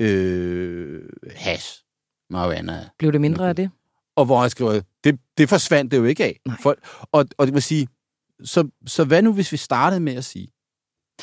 [0.00, 1.84] øh, has,
[2.30, 2.88] marijuana.
[2.98, 3.70] Blev det mindre af det?
[4.16, 6.40] Og hvor jeg skriver, det, det forsvandt det jo ikke af.
[6.62, 6.76] For,
[7.12, 7.88] og, og det vil sige,
[8.44, 10.52] så, så hvad nu, hvis vi startede med at sige,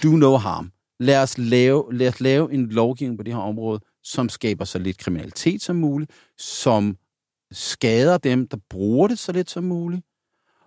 [0.03, 0.71] do no harm.
[0.99, 4.79] Lad os, lave, lad os lave en lovgivning på det her område, som skaber så
[4.79, 6.97] lidt kriminalitet som muligt, som
[7.51, 10.01] skader dem, der bruger det så lidt som muligt.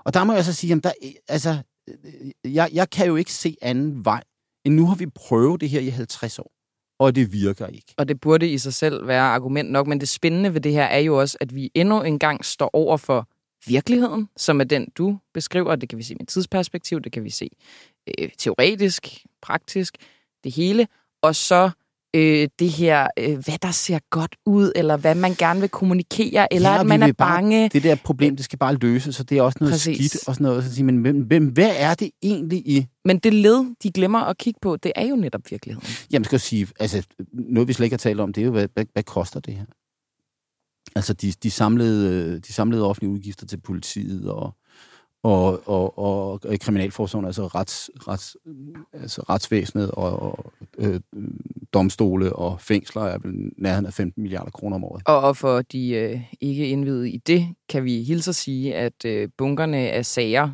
[0.04, 0.92] Og der må jeg så sige, jamen der,
[1.28, 4.22] altså, øh, jeg, jeg kan jo ikke se anden vej,
[4.64, 6.52] end nu har vi prøvet det her i 50 år,
[6.98, 7.94] og det virker ikke.
[7.96, 10.84] Og det burde i sig selv være argument nok, men det spændende ved det her
[10.84, 13.28] er jo også, at vi endnu engang står over for
[13.66, 15.76] virkeligheden, som er den, du beskriver.
[15.76, 17.50] Det kan vi se med tidsperspektiv, det kan vi se
[18.18, 19.96] øh, teoretisk, praktisk,
[20.44, 20.86] det hele.
[21.22, 21.70] Og så
[22.16, 26.54] øh, det her, øh, hvad der ser godt ud, eller hvad man gerne vil kommunikere,
[26.54, 27.68] eller Ja, at man er vil bare- bange.
[27.68, 30.10] Det der problem, det skal bare løses, så det er også noget Præcis.
[30.10, 30.64] skidt og sådan noget.
[30.64, 32.86] Så sige, men hvem, hvem, hvad er det egentlig i...
[33.04, 35.88] Men det led, de glemmer at kigge på, det er jo netop virkeligheden.
[36.12, 38.50] Jamen, skal jeg sige, altså, noget vi slet ikke har talt om, det er jo,
[38.52, 39.64] hvad, hvad, hvad koster det her?
[40.96, 44.54] Altså, de, de, samlede, øh, de samlede offentlige udgifter til politiet og,
[45.22, 48.36] og, og, og, og kriminalforsorgen, altså, rets, rets,
[48.92, 51.00] altså retsvæsenet og, og øh,
[51.74, 55.02] domstole og fængsler er vel nærheden af 15 milliarder kroner om året.
[55.06, 59.04] Og, og for de øh, ikke indvidede i det, kan vi hilse at sige, at
[59.04, 60.50] øh, bunkerne af sager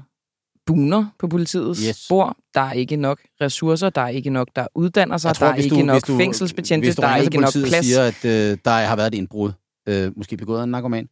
[0.67, 1.97] buner på politiets Yes.
[1.97, 2.37] spor.
[2.55, 5.51] Der er ikke nok ressourcer, der er ikke nok, der uddanner sig, Jeg tror, der
[5.51, 7.75] er hvis ikke du- nok hvis du- fængselsbetjente, hvis du der er ikke nok plads.
[7.79, 9.53] og siger, at øh, der har været et indbrud,
[9.89, 11.09] øh, måske begået af en narkoman,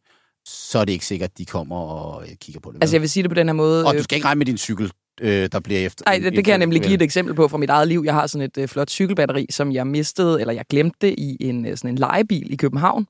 [0.47, 2.77] så er det ikke sikkert, at de kommer og øh, kigger på det.
[2.81, 3.85] Altså, jeg vil sige det på den her måde.
[3.85, 6.03] og øh, du skal ikke regne med din cykel, øh, der bliver efter...
[6.07, 8.01] Nej, det, det kan jeg nemlig give et eksempel på fra mit eget liv.
[8.05, 11.65] Jeg har sådan et øh, flot cykelbatteri, som jeg mistede, eller jeg glemte i en,
[11.65, 13.07] øh, sådan en legebil i København.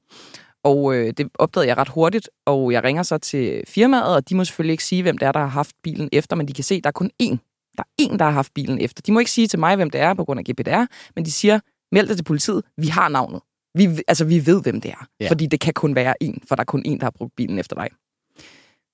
[0.63, 4.35] Og øh, det opdagede jeg ret hurtigt, og jeg ringer så til firmaet, og de
[4.35, 6.63] må selvfølgelig ikke sige, hvem det er, der har haft bilen efter, men de kan
[6.63, 7.37] se, at der er kun én.
[7.77, 9.01] Der er én, der har haft bilen efter.
[9.01, 11.31] De må ikke sige til mig, hvem det er på grund af GPDR, men de
[11.31, 11.59] siger,
[11.91, 13.41] meld dig til politiet, vi har navnet.
[13.75, 15.29] Vi, altså, vi ved, hvem det er, Ja.
[15.29, 17.59] fordi det kan kun være en, for der er kun en, der har brugt bilen
[17.59, 17.87] efter dig.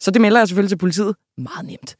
[0.01, 1.15] Så det melder jeg selvfølgelig til politiet.
[1.37, 1.95] Meget nemt.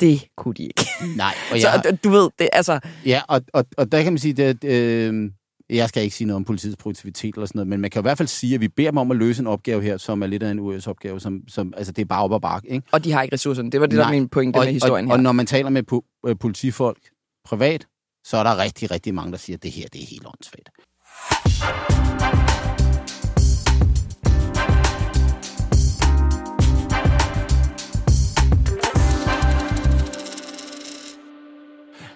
[0.00, 0.86] Det kunne de ikke.
[1.16, 4.12] Nej, og Så jeg, du- du ved, det, altså, ja, og, og, og der kan
[4.12, 5.30] man sige, at øh,
[5.70, 8.02] jeg skal ikke sige noget om politiets produktivitet eller sådan noget, men man kan i
[8.02, 10.26] hvert fald sige, at vi beder dem om at løse en opgave her, som er
[10.26, 12.86] lidt af en US-opgave, som, som altså det er bare op og bakke, ikke?
[12.92, 13.70] og de har ikke ressourcerne.
[13.70, 14.12] Det var det, der Nej.
[14.12, 15.16] min pointe og, med historien og, her.
[15.16, 16.98] og når man taler med po- øh, politifolk
[17.44, 17.86] privat,
[18.26, 20.68] så er der rigtig, rigtig mange, der siger, at det her det er helt åndssvagt.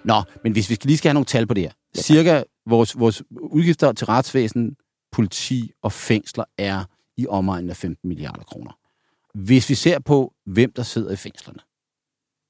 [0.06, 1.72] Nå, men hvis vi lige skal have nogle tal på det her.
[1.96, 2.00] Ja.
[2.00, 4.76] Cirka vores, vores udgifter til retsvæsen,
[5.12, 6.84] politi og fængsler er
[7.16, 8.78] i omegnen af 15 milliarder kroner.
[9.34, 11.60] Hvis vi ser på, hvem der sidder i fængslerne,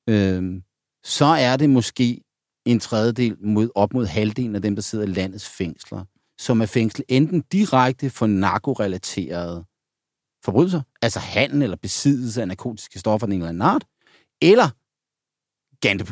[0.08, 0.62] øhm,
[1.04, 2.20] så er det måske
[2.64, 6.04] en tredjedel mod, op mod halvdelen af dem, der sidder i landets fængsler,
[6.38, 9.64] som er fængslet enten direkte for narkorelaterede
[10.44, 13.84] forbrydelser, altså handel eller besiddelse af narkotiske stoffer af en eller anden art,
[14.42, 14.70] eller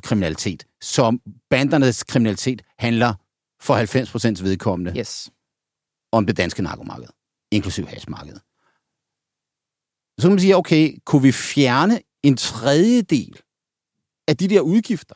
[0.03, 3.15] kriminalitet, som bandernes kriminalitet handler
[3.61, 5.31] for 90% vedkommende Yes.
[6.13, 7.09] om det danske narkomarked,
[7.53, 8.43] inklusiv hashmarkedet.
[10.21, 13.41] Så kan man sige, okay, kunne vi fjerne en tredjedel
[14.29, 15.15] af de der udgifter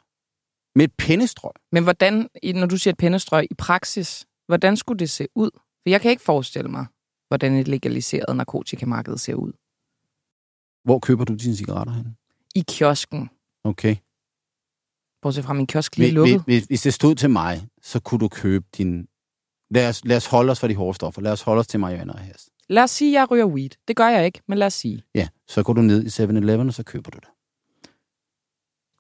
[0.79, 1.53] med et pennestrøg?
[1.73, 5.51] Men hvordan, når du siger et pennestrøg i praksis, hvordan skulle det se ud?
[5.55, 6.87] For jeg kan ikke forestille mig,
[7.29, 9.53] hvordan et legaliseret narkotikamarked ser ud.
[10.85, 12.17] Hvor køber du dine cigaretter hen?
[12.55, 13.31] I kiosken.
[13.65, 13.97] Okay.
[15.23, 16.43] Bortset fra min kiosk lige lukket.
[16.45, 19.09] hvis, hvis det stod til mig, så kunne du købe din...
[19.71, 21.23] Lad os, lad os holde os for de hårde stoffer.
[21.23, 22.51] Lad os holde os til marihuana og has.
[22.69, 23.71] Lad os sige, at jeg ryger weed.
[23.89, 25.03] Det gør jeg ikke, men lad os sige.
[25.15, 27.29] Ja, så går du ned i 7-Eleven, og så køber du det.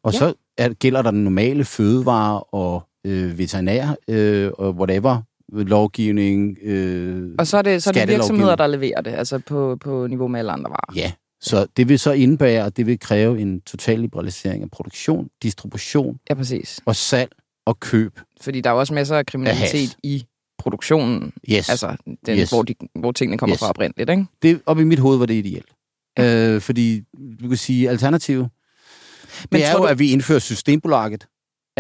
[0.03, 0.19] Og Ja.
[0.19, 6.57] så er, gælder der den normale fødevare og øh, veterinær øh, og whatever lovgivning.
[6.63, 10.07] Øh, Og så er det, så er det virksomheder, der leverer det, altså på, på
[10.07, 10.93] niveau med alle andre varer.
[10.95, 15.29] Ja, så det vil så indebære, at det vil kræve en total liberalisering af produktion,
[15.43, 16.81] distribution Ja, præcis.
[16.87, 17.33] og salg
[17.67, 18.21] og køb.
[18.41, 20.25] Fordi der er jo også masser af kriminalitet i
[20.59, 21.69] produktionen, Yes.
[21.69, 22.39] altså den, Yes.
[22.41, 22.51] yes.
[22.51, 23.57] hvor, de, hvor tingene kommer Yes.
[23.57, 23.61] yes.
[23.61, 24.27] fra oprindeligt, ikke?
[24.43, 25.69] det, op i mit hoved var det ideelt.
[26.19, 27.03] Øh, fordi,
[27.43, 28.49] du kan sige, alternativet,
[29.51, 31.27] Men det er tror jo, du- at vi indfører Systembolaget.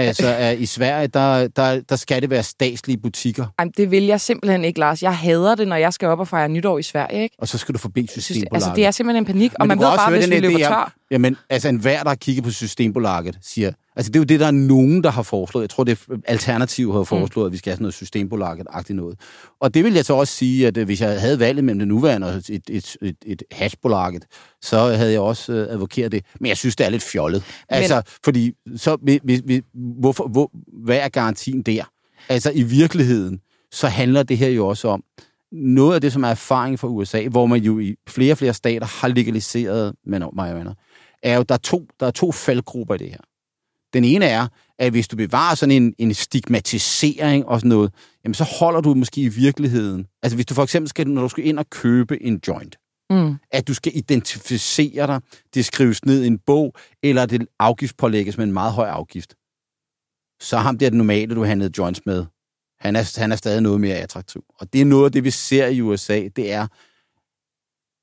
[0.06, 4.04] Altså, at i Sverige, der, der, der skal det være statslige butikker, Ej, det vil
[4.04, 5.02] jeg simpelthen ikke, Lars.
[5.02, 7.36] Jeg hader det, når jeg skal op og fejre nytår i Sverige, ikke?
[7.38, 8.54] og så skal du forbi Synes- Systembolaget.
[8.64, 10.92] Altså, det er simpelthen en panik, og Men man ved bare, hvis vi løber tør.
[11.10, 13.72] Jamen, altså enhver, der har kigget på Systembolaget, siger...
[13.96, 15.62] Altså, det er jo det, der er nogen, der har foreslået.
[15.62, 19.20] Jeg tror, det er Alternativ har foreslået, at vi skal have sådan noget Systembolaget-agtigt noget.
[19.60, 21.88] Og det vil jeg så også sige, at øh, hvis jeg havde valget mellem det
[21.88, 24.24] nuværende og et, et, et, et hashbolaget,
[24.62, 26.24] så havde jeg også øh, advokeret det.
[26.40, 27.44] Men jeg synes, det er lidt fjollet.
[27.68, 28.96] Altså, fordi så...
[29.02, 30.50] Vi, vi, vi, hvorfor, hvor,
[30.84, 31.84] hvad er garantien der?
[32.28, 33.40] Altså, i virkeligheden,
[33.72, 35.04] så handler det her jo også om,
[35.52, 38.54] noget af det, som er erfaring fra USA, hvor man jo i flere og flere
[38.54, 40.74] stater har legaliseret marihuana,
[41.22, 43.20] er jo, der er to, der er to faldgrupper i det her.
[43.92, 48.34] Den ene er, at hvis du bevarer sådan en, en stigmatisering og sådan noget, jamen
[48.34, 50.06] så holder du måske i virkeligheden.
[50.22, 52.76] Altså hvis du for eksempel skal, når du skal ind og købe en joint,
[53.10, 53.34] Mm.
[53.50, 55.20] at du skal identificere dig,
[55.54, 59.34] det skrives ned i en bog, eller det afgiftspålægges med en meget høj afgift.
[60.40, 62.26] Så ham der den normale, du handlede joints med,
[62.80, 64.44] han er, han er stadig noget mere attraktiv.
[64.54, 66.66] Og det er noget af det, vi ser i USA, det er,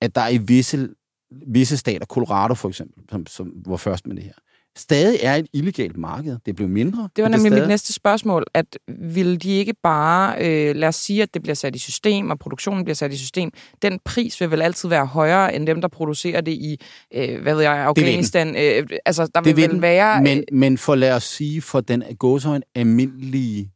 [0.02, 0.90] at der er i visse,
[1.32, 4.34] visse stater, Colorado for eksempel, som, som var først med det her,
[4.78, 6.38] stadig er et illegalt marked.
[6.46, 7.10] Det blev mindre.
[7.16, 7.64] Det var nemlig stadig...
[7.64, 11.56] mit næste spørgsmål, at vil de ikke bare, øh, lad os sige, at det bliver
[11.56, 15.06] sat i system, og produktionen bliver sat i system, den pris vil vel altid være
[15.06, 16.80] højere, end dem, der producerer det i,
[17.14, 18.56] øh, hvad ved jeg, Afghanistan.
[18.56, 20.22] Øh, altså, der Det vil vil vel være...
[20.22, 23.72] Men, men for lad os sige, for den gåsøjne almindelige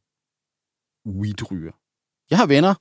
[1.07, 1.71] weedryger.
[2.29, 2.73] Jeg har venner.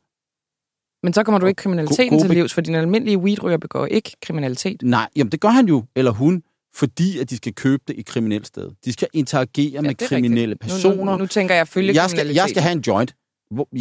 [1.02, 4.16] Men så kommer du ikke kriminaliteten gode til livs, for din almindelige weedryger begår ikke
[4.22, 4.82] kriminalitet.
[4.82, 6.42] Nej, jamen det gør han jo, eller hun,
[6.74, 8.70] fordi at de skal købe det i kriminelt sted.
[8.84, 10.61] De skal interagere ja, med kriminelle rigtigt.
[10.72, 10.96] personer.
[10.96, 13.14] Nu, nu, nu tænker jeg følge jeg, skal, jeg skal have en joint.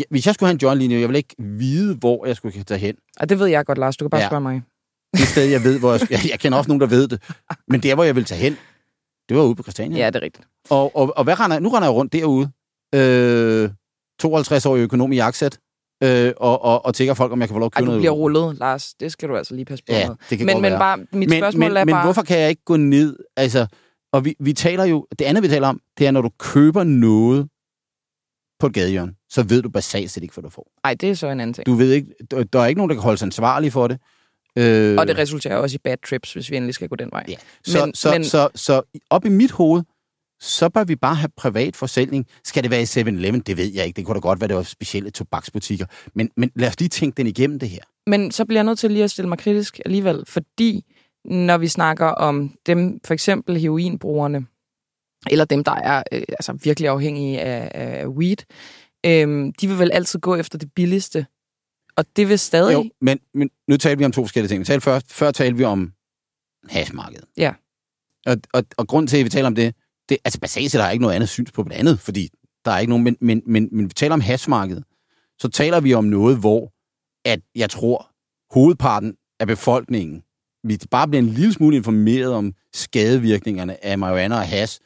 [0.10, 2.64] Hvis jeg skulle have en joint lige nu, jeg vil ikke vide, hvor jeg skulle
[2.64, 2.96] tage hen.
[3.20, 3.98] Og det ved jeg godt, Lars.
[3.98, 4.28] Du kan bare Ja.
[4.28, 4.62] spørge mig.
[5.14, 7.22] Det sted, jeg ved, hvor jeg, jeg, jeg kender også nogen, der ved det.
[7.68, 8.58] Men der, hvor jeg vil tage hen,
[9.30, 9.98] det var ude på Christiania.
[9.98, 10.48] Ja, det er rigtigt.
[10.70, 12.50] Og, og, og hvad render, nu render jeg rundt derude.
[12.96, 13.70] Øh,
[14.20, 15.60] 52 år i økonom i jakkesæt.
[16.04, 17.92] Øh, og, og, og tænker folk, om jeg kan få lov at Ej, købe du
[17.92, 18.02] noget.
[18.02, 18.94] bliver rullet, Lars.
[19.00, 20.16] Det skal du altså lige passe på Ja, med.
[20.30, 20.80] det kan Men, godt men være.
[20.80, 22.04] bare, mit men, spørgsmål men, er men bare...
[22.06, 23.18] hvorfor kan jeg ikke gå ned?
[23.38, 23.68] Altså,
[24.14, 26.84] og vi, vi taler jo, det andet vi taler om, det er, når du køber
[26.84, 27.48] noget
[28.60, 30.68] på et gadehjørne, så ved du basalt set ikke, hvad du får.
[30.84, 31.66] Ej, det er så en anden ting.
[31.66, 34.00] Du ved ikke, der, der er ikke nogen, der kan holde sig ansvarlig for det.
[34.58, 37.24] Øh, Og det resulterer også i bad trips, hvis vi endelig skal gå den vej.
[37.28, 37.36] Ja.
[37.66, 39.84] Så, Men- så, men- så, så op i mit hoved,
[40.40, 42.24] så bør vi bare have privat forsäljning.
[42.44, 43.40] Skal det være i 7-Eleven?
[43.40, 43.98] Det ved jeg ikke.
[43.98, 45.86] Det kunne da godt være, det var specielle tobaksbutikker.
[46.14, 47.82] Men, men lad os lige tænke den igennem det her.
[48.08, 50.86] Men så bliver jeg nødt til lige at stille mig kritisk alligevel, fordi
[51.26, 54.46] når vi snakker om dem, for eksempel heroinbrugerne,
[55.32, 58.38] eller dem, der er øh, altså virkelig afhængige af, af weed,
[59.06, 61.26] øh, de vil vel altid gå efter det billigste.
[61.98, 62.74] Og det vil stadig...
[62.74, 64.60] Jo, men, men nu taler vi om to forskellige ting.
[64.60, 65.94] Vi talte først, før talte vi om
[66.70, 67.26] hashmarkedet.
[67.38, 67.54] Ja.
[68.26, 69.76] Og, og, og grunden til, at vi taler om det,
[70.10, 72.30] det altså basalt set har jeg ikke noget andet syns på det andet, fordi
[72.66, 74.84] der er ikke nogen, men, men, men, men vi taler om hashmarkedet,
[75.40, 76.74] så taler vi om noget, hvor
[77.26, 78.12] at jeg tror,
[78.54, 80.24] hovedparten af befolkningen,
[80.64, 84.82] vi bare bliver en lille smule informeret om skadevirkningerne af marihuana og hash,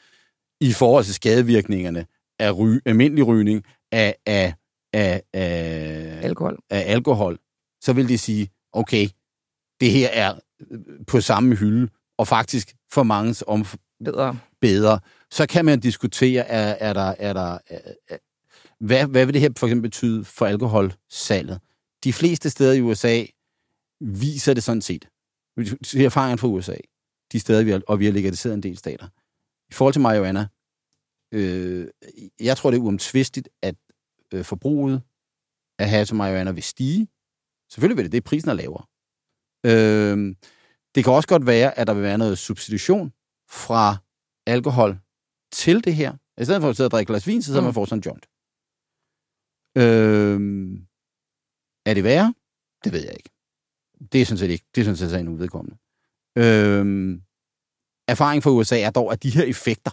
[0.62, 2.06] i forhold til skadevirkningerne
[2.40, 4.54] af ry, almindelig rygning, af, af,
[4.94, 6.60] af, af, Alkohol.
[6.70, 7.40] af alkohol,
[7.82, 9.08] så vil de sige, okay,
[9.80, 10.36] det her er
[10.72, 13.66] øh, på samme hylde, og faktisk for mange om
[14.04, 14.40] Bedre.
[14.62, 15.00] bedre.
[15.32, 18.18] Så kan man diskutere, er, er der, er der, er, er,
[18.80, 21.60] hvad, hvad vil det her for eksempel betyde for alkoholsalget?
[22.04, 23.24] De fleste steder i USA
[24.00, 25.08] viser det sådan set.
[25.56, 26.76] Vi ser erfaringen fra USA,
[27.32, 29.08] de steder, vi har, og vi har legaliseret en del stater.
[29.70, 30.48] I forhold til marihuana,
[31.32, 31.88] øh,
[32.40, 33.76] jeg tror, det er uomtvistigt, at
[34.34, 35.02] øh, forbruget
[35.80, 37.08] af hash og marihuana vil stige.
[37.70, 38.86] Selvfølgelig vil det det, prisen er lavere.
[39.66, 40.36] Øh,
[40.96, 43.14] det kan også godt være, at der vil være noget substitution
[43.52, 43.98] fra
[44.48, 45.00] alkohol
[45.52, 46.14] til det her.
[46.42, 47.66] I stedet for at sidde og drikke glas vin, så sidder Mm.
[47.66, 48.26] man får sådan en joint.
[49.78, 50.40] Øh,
[51.86, 52.34] er det værre?
[52.84, 53.30] Det ved jeg ikke.
[54.12, 54.66] Det er sådan set ikke.
[54.76, 55.78] Det er sådan set en uvedkommende.
[56.38, 56.86] Øh,
[58.08, 59.92] erfaring fra USA er dog, at de her effekter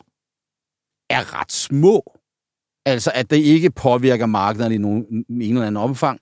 [1.10, 2.18] er ret små.
[2.86, 6.20] Altså, at det ikke påvirker markederne i nogen, i en eller anden omfang.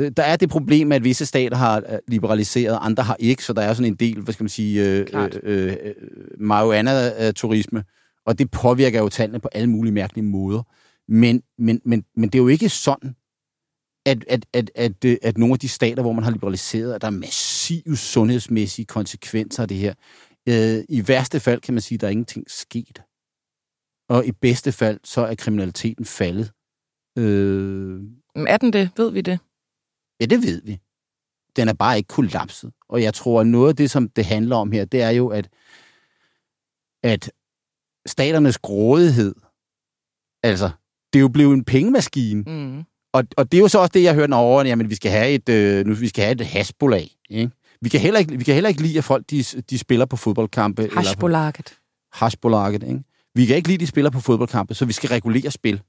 [0.00, 3.52] Øh, Der er det problem, at visse stater har øh, liberaliseret, andre har ikke, så
[3.52, 5.38] der er sådan en del, hvad skal man sige, øh, Klart.
[5.42, 5.94] øh, øh,
[6.38, 7.84] marihuana-turisme,
[8.26, 10.62] og det påvirker jo tallene på alle mulige mærkelige måder.
[11.08, 13.16] Men, men, men, men det er jo ikke sådan,
[14.06, 17.00] at, at, at, at, øh, at nogle af de stater, hvor man har liberaliseret, at
[17.00, 19.94] der er massive sundhedsmæssige konsekvenser af det her.
[20.48, 23.02] Øh, I værste fald kan man sige, at der er ingenting sket.
[24.08, 26.52] Og i bedste fald, så er kriminaliteten faldet.
[27.18, 28.00] Øh,
[28.46, 28.90] Er den det?
[28.96, 29.38] Ved vi det?
[30.20, 30.80] Ja, det ved vi.
[31.56, 32.72] Den er bare ikke kollapset.
[32.88, 35.28] Og jeg tror, at noget af det, som det handler om her, det er jo,
[35.28, 35.48] at,
[37.04, 37.30] at
[38.06, 39.34] staternes grådighed,
[40.42, 40.70] altså,
[41.12, 42.42] det er jo blevet en pengemaskine.
[42.42, 42.84] Mm.
[43.12, 45.30] Og, og det er jo så også det, jeg hørte over, jamen, vi skal have
[45.30, 47.10] et, øh, nu, vi skal have et hasbolag.
[47.30, 47.50] Ikke?
[47.80, 50.16] Vi, kan heller ikke, vi kan heller ikke lide, at folk de, de spiller på
[50.16, 50.88] fodboldkampe.
[50.92, 51.78] Hashbolaget.
[52.12, 53.02] hashbolaget, ikke?
[53.34, 55.80] Vi kan ikke lide, at de spiller på fodboldkampe, så vi skal regulere spil.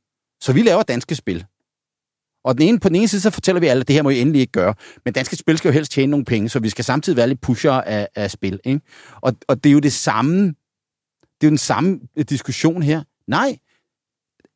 [0.42, 1.46] Så vi laver danske spil.
[2.48, 4.10] Og den ene, på den ene side, så fortæller vi alle, at det her må
[4.10, 4.74] I endelig ikke gøre.
[5.06, 7.42] Men danske spil skal jo helst tjene nogle penge, så vi skal samtidig være lidt
[7.42, 8.60] pusher af, af spil.
[8.66, 8.82] Ikke?
[9.22, 10.48] Og, og det er jo det samme,
[11.42, 13.04] det er jo den samme øh, diskussion her.
[13.28, 13.58] Nej,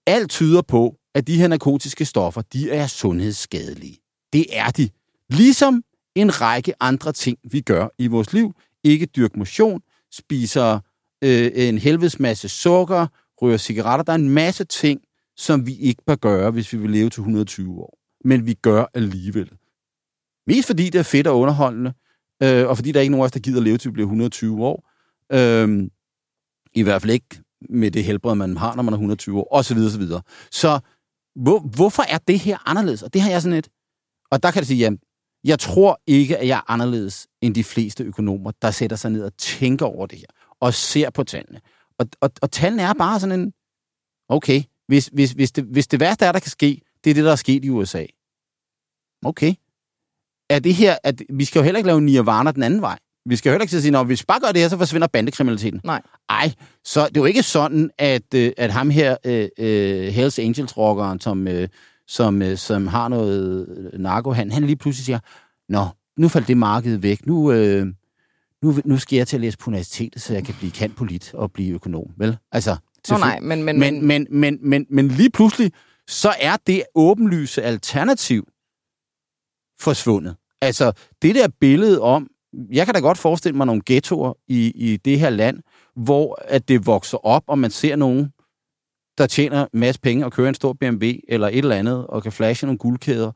[0.07, 3.97] alt tyder på, at de her narkotiske stoffer, de er sundhedsskadelige.
[4.33, 4.89] Det er de.
[5.29, 5.83] Ligesom
[6.15, 8.53] en række andre ting, vi gør i vores liv.
[8.83, 10.79] Ikke dyrk motion, spiser
[11.23, 13.07] øh, en helvedes masse sukker,
[13.41, 14.03] ryger cigaretter.
[14.03, 15.01] Der er en masse ting,
[15.41, 17.97] som vi ikke bør gøre, hvis vi vil leve til 120 år.
[18.25, 19.51] Men vi gør alligevel.
[20.47, 21.93] Mest fordi det er fedt og underholdende,
[22.43, 24.05] øh, og fordi der er ikke nogen af os, der gider leve til vi bliver
[24.05, 24.89] 120 år.
[25.31, 25.89] Øh,
[26.73, 29.65] I hvert fald ikke med det helbred, man har, når man er 120 år, og
[29.65, 30.21] så videre, så videre.
[30.51, 30.79] Så
[31.35, 33.03] hvor, hvorfor er det her anderledes?
[33.03, 33.69] Og det har jeg sådan et...
[34.31, 34.99] Og der kan jeg sige, jamen,
[35.43, 39.23] jeg tror ikke, at jeg er anderledes end de fleste økonomer, der sætter sig ned
[39.23, 40.27] og tænker over det her,
[40.59, 41.61] og ser på tallene,
[41.99, 43.53] og, og, og tallene er bare sådan en,
[44.29, 47.23] okay, hvis, hvis, hvis, det, hvis det værste er, der kan ske, det er det,
[47.23, 48.05] der er sket i USA.
[49.25, 49.53] Okay.
[50.49, 52.99] Er det her, at vi skal jo heller ikke lave nirvana den anden vej.
[53.25, 55.07] Vi skal jo heller ikke sige, at hvis vi bare gør det her, så forsvinder
[55.07, 55.81] bandekriminaliteten.
[55.83, 56.01] Nej.
[56.29, 56.53] Ej,
[56.85, 61.19] så det er jo ikke sådan, at, øh, at ham her, øh, øh, Hells Angels-rockeren,
[61.19, 61.67] som, øh,
[62.07, 65.19] som, øh, som har noget narko, han, han lige pludselig siger,
[65.69, 67.25] Nå, nu faldt det marked væk.
[67.25, 67.87] Nu, øh,
[68.63, 71.33] nu, nu skal jeg til at læse på universitetet, så jeg kan blive kant polit
[71.33, 72.07] og blive økonom.
[72.17, 72.37] Vel?
[72.51, 72.77] Altså,
[73.09, 75.71] Nå, nej, men, men, men, men, men, men, men lige pludselig,
[76.07, 78.47] så er det åbenlyse alternativ
[79.79, 80.35] forsvundet.
[80.61, 82.27] Altså, det der billede om,
[82.71, 85.59] jeg kan da godt forestille mig nogle ghettoer i, i det her land,
[85.95, 88.33] hvor at det vokser op, og man ser nogen,
[89.17, 92.23] der tjener en masse penge og kører en stor BMW eller et eller andet, og
[92.23, 93.31] kan flashe nogle guldkæder,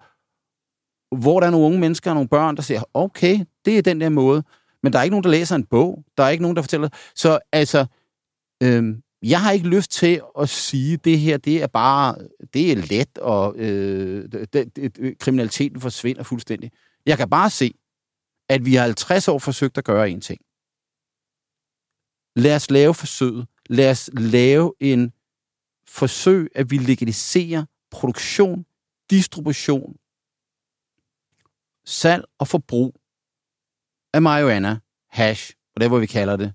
[1.15, 4.01] hvor der er nogle unge mennesker og nogle børn, der siger, okay, det er den
[4.01, 4.43] der måde,
[4.83, 6.89] men der er ikke nogen, der læser en bog, der er ikke nogen, der fortæller.
[7.15, 7.85] Så altså,
[8.63, 12.15] øhm, jeg har ikke lyst til at sige, det her, det er bare,
[12.53, 16.71] det er let, og øh, det, det, kriminaliteten forsvinder fuldstændig.
[17.05, 17.73] Jeg kan bare se,
[18.49, 20.41] at vi har 50 år forsøgt at gøre en ting.
[22.35, 23.47] Lad os lave forsøget.
[23.69, 25.13] Lad os lave en
[25.87, 28.65] forsøg, at vi legaliserer produktion,
[29.09, 29.95] distribution,
[31.85, 32.95] salg og forbrug
[34.13, 36.53] af marihuana, hash, og det hvor vi kalder det,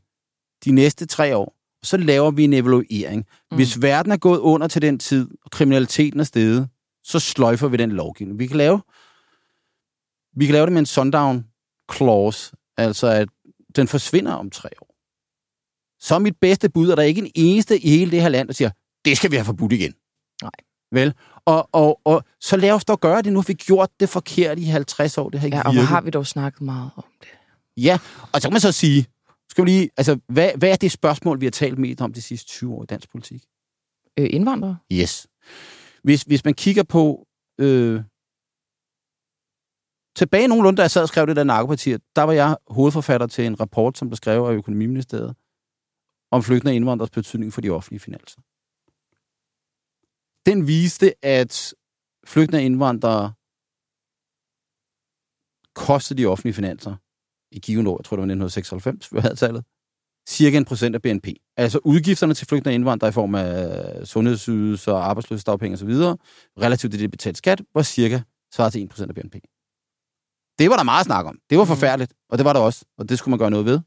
[0.64, 1.59] de næste tre år.
[1.82, 3.26] Så laver vi en evaluering.
[3.50, 3.56] Mm.
[3.56, 6.68] Hvis verden er gået under til den tid, og kriminaliteten er steget,
[7.04, 8.38] så sløjfer vi den lovgivning.
[8.38, 8.82] Vi kan lave,
[10.36, 11.44] vi kan lave det med en sundown
[11.92, 13.28] clause, altså at
[13.76, 14.94] den forsvinder om tre år.
[16.00, 18.28] Så er mit bedste bud, at der er ikke en eneste i hele det her
[18.28, 18.70] land, der siger,
[19.04, 19.94] det skal vi have forbudt igen.
[20.42, 20.50] Nej.
[20.92, 21.14] Vel?
[21.44, 23.32] Og, og, og så lad os dog gøre det.
[23.32, 25.30] Nu har vi gjort det forkert i 50 år.
[25.30, 27.28] Det har ikke ja, og hvor har vi dog snakket meget om det.
[27.76, 27.98] Ja,
[28.32, 29.06] og så kan man så sige,
[29.60, 32.22] skal vi lige, altså, hvad, hvad er det spørgsmål, vi har talt mest om de
[32.22, 33.44] sidste 20 år i dansk politik?
[34.18, 34.78] Øh, indvandrere?
[34.92, 35.28] Yes.
[36.02, 37.26] Hvis, hvis man kigger på...
[37.60, 38.02] Øh,
[40.16, 43.46] tilbage nogenlunde, da jeg sad og skrev det der narkopartiet, der var jeg hovedforfatter til
[43.46, 45.36] en rapport, som blev skrevet af Økonomiministeriet,
[46.30, 48.40] om flygtninge og indvandrers betydning for de offentlige finanser.
[50.46, 51.74] Den viste, at
[52.26, 53.32] flygtninge og indvandrere
[55.74, 56.96] kostede de offentlige finanser
[57.52, 59.64] i givet år, jeg tror det var 1996, vi havde tallet,
[60.28, 61.28] cirka en procent af BNP.
[61.56, 65.90] Altså udgifterne til flygtninge og indvandrere i form af sundhedsydelser, arbejdsløshedsdagpenge osv.,
[66.62, 68.20] relativt til det betalt skat, var cirka
[68.54, 69.34] svaret til 1 procent af BNP.
[70.58, 71.38] Det var der meget snak om.
[71.50, 71.68] Det var mhm.
[71.68, 73.80] forfærdeligt, og det var der også, og det skulle man gøre noget ved.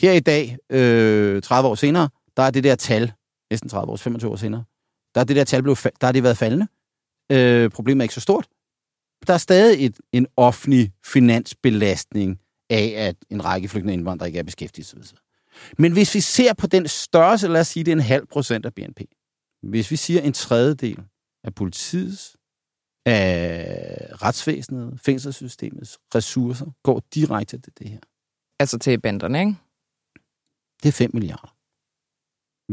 [0.00, 3.12] Her i dag, øh, 30 år senere, der er det der tal,
[3.50, 4.64] næsten 30 år, 25 år senere,
[5.14, 6.66] der er det der tal, blev, der har det været faldende.
[7.32, 8.48] Øh, problemet er ikke så stort.
[9.26, 12.38] Der er stadig et, en offentlig finansbelastning
[12.72, 15.14] af, at en række flygtninge indvandrere ikke er beskæftiget.
[15.78, 18.66] Men hvis vi ser på den størrelse, lad os sige, det er en halv procent
[18.66, 19.00] af BNP.
[19.62, 20.98] Hvis vi siger en tredjedel
[21.44, 22.36] af politiets,
[23.06, 27.98] af retsvæsenet, fængselssystemets ressourcer, går direkte til det her.
[28.58, 29.54] Altså til banderne, ikke?
[30.82, 31.56] Det er 5 milliarder.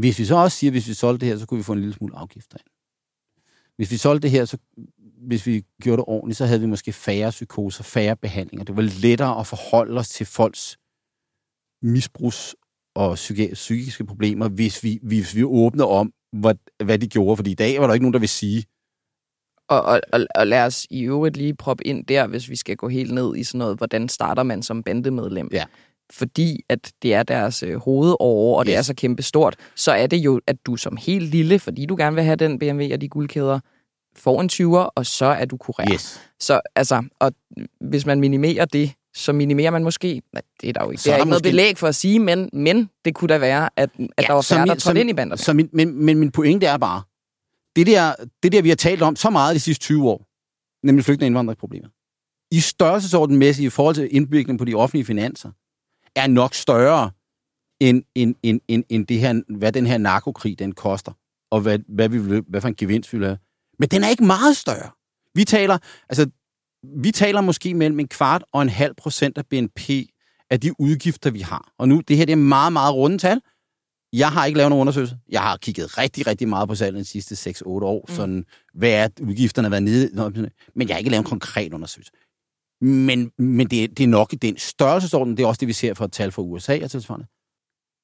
[0.00, 1.72] Hvis vi så også siger, at hvis vi solgte det her, så kunne vi få
[1.72, 2.66] en lille smule afgifter ind.
[3.76, 4.58] Hvis vi solgte det her, så
[5.26, 8.64] hvis vi gjorde det ordentligt, så havde vi måske færre psykoser, færre behandlinger.
[8.64, 10.78] Det var lettere at forholde os til folks
[11.82, 12.54] misbrugs-
[12.94, 13.14] og
[13.54, 16.54] psykiske problemer, hvis vi, hvis vi åbner om, hvad,
[16.84, 17.36] hvad de gjorde.
[17.36, 18.64] Fordi i dag var der ikke nogen, der vil sige.
[19.68, 22.76] Og, og, og, og lad os i øvrigt lige proppe ind der, hvis vi skal
[22.76, 25.48] gå helt ned i sådan noget, hvordan starter man som bandemedlem?
[25.52, 25.64] Ja.
[26.12, 28.66] Fordi at det er deres øh, hovedår, og yes.
[28.66, 31.86] det er så kæmpe stort, så er det jo, at du som helt lille, fordi
[31.86, 33.60] du gerne vil have den BMW og de guldkæder,
[34.20, 35.92] får en 20'er, og så er du kureret.
[35.92, 36.20] Yes.
[36.40, 37.32] Så altså, og
[37.80, 40.22] hvis man minimerer det, så minimerer man måske,
[40.60, 42.50] det er der jo ikke, det er, er ikke noget belæg for at sige, men,
[42.52, 45.12] men det kunne da være, at, at ja, der var færre, der trådte ind i
[45.12, 45.38] banderne.
[45.38, 47.02] Så min, men, men min pointe er bare,
[47.76, 50.26] det der, det der, vi har talt om så meget de sidste 20 år,
[50.86, 51.88] nemlig flygtninge indvandringsproblemer,
[52.50, 55.50] i størrelsesordenmæssigt i forhold til indbygningen på de offentlige finanser,
[56.16, 57.10] er nok større
[57.80, 61.12] end, end, end, end, end det her, hvad den her narkokrig den koster,
[61.50, 63.38] og hvad, hvad, vi vil, hvad for en gevinst vi vil have.
[63.80, 64.90] Men den er ikke meget større.
[65.34, 66.30] Vi taler, altså,
[67.02, 69.90] vi taler måske mellem en kvart og en halv procent af BNP
[70.50, 71.72] af de udgifter, vi har.
[71.78, 73.40] Og nu, det her det er meget, meget runde tal.
[74.12, 75.18] Jeg har ikke lavet nogen undersøgelse.
[75.28, 78.04] Jeg har kigget rigtig, rigtig meget på salget de sidste 6-8 år.
[78.08, 78.14] Mm.
[78.14, 78.44] Sådan,
[78.74, 80.50] hvad er udgifterne været nede?
[80.74, 82.12] Men jeg har ikke lavet en konkret undersøgelse.
[82.80, 85.36] Men, men det, det er nok i den størrelsesorden.
[85.36, 87.26] Det er også det, vi ser for et tal fra USA og tilsvarende.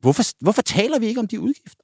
[0.01, 1.82] Hvorfor, hvorfor taler vi ikke om de udgifter?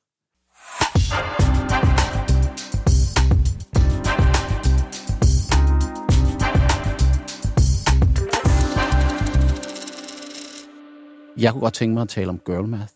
[11.38, 12.92] Jeg kunne godt tænke mig at tale om girl math.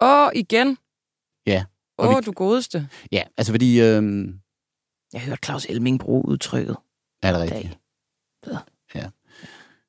[0.00, 0.78] Og igen.
[1.46, 1.64] Ja.
[1.98, 2.88] Åh, Og oh, vi- du godeste.
[3.12, 3.80] Ja, altså fordi...
[3.80, 4.28] Øh,
[5.12, 6.76] Jeg har hørt Claus Elming bruge udtrykket.
[7.22, 7.78] er det rigtigt?
[8.46, 8.56] Dag.
[8.94, 9.08] Ja.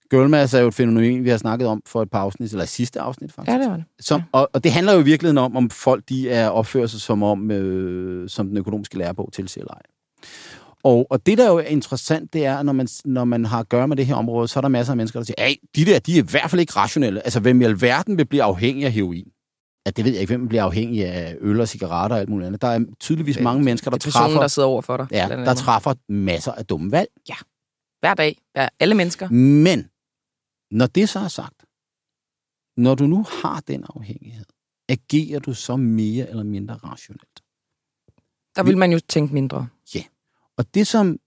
[0.09, 2.99] Girlmass er jo et fænomen, vi har snakket om for et par afsnit, eller sidste
[3.01, 3.53] afsnit faktisk.
[3.53, 3.86] Ja, det var det.
[3.99, 7.01] Som, og, og det handler jo i virkeligheden om, om folk de er opfører sig
[7.01, 9.81] som om, øh, som den økonomiske lærebog tilsiger eller ej.
[10.86, 13.69] Og, og det, der jo er interessant, det er, når man, når man har at
[13.69, 15.86] gøre med det her område, så er der masser af mennesker, der siger, hey, de
[15.86, 17.21] der, de er i hvert fald ikke rationelle.
[17.21, 19.31] Altså, hvem i alverden vil blive afhængig af heroin?
[19.86, 22.47] Ja, det ved jeg ikke, hvem bliver afhængig af øl og cigaretter og alt muligt
[22.47, 22.61] andet.
[22.61, 25.07] Der er tydeligvis mange mennesker, der Det er personen, træffer, der sidder over for dig.
[25.11, 27.09] ja, der træffer masser af dumme valg.
[27.99, 28.38] Hver dag.
[28.55, 29.29] Ja, alle mennesker.
[29.29, 29.89] Men,
[30.71, 31.65] når det så er sagt,
[32.77, 34.45] når du nu har den afhængighed,
[34.89, 37.41] agerer du så mere eller mindre rationelt.
[38.55, 39.67] Der vil man jo tænke mindre.
[40.58, 41.18] Og det, som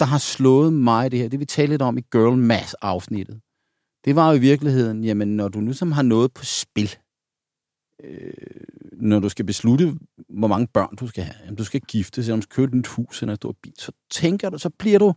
[0.00, 2.74] der har slået mig i det her, det vi talte lidt om i Girl Mass
[2.74, 3.40] afsnittet,
[4.04, 6.96] det var jo i virkeligheden, jamen når du nu som har noget på spil,
[8.04, 8.32] øh,
[8.92, 12.32] når du skal beslutte, hvor mange børn du skal have, jamen, du skal gifte eller
[12.32, 14.98] om du skal købe et hus eller en stor bil, så tænker du, så bliver
[14.98, 15.14] du,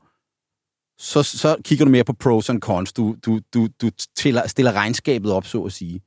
[0.99, 2.93] så, så kigger du mere på pros and cons.
[2.93, 6.01] Du, du, du, du stiller, stiller regnskabet op, så at sige.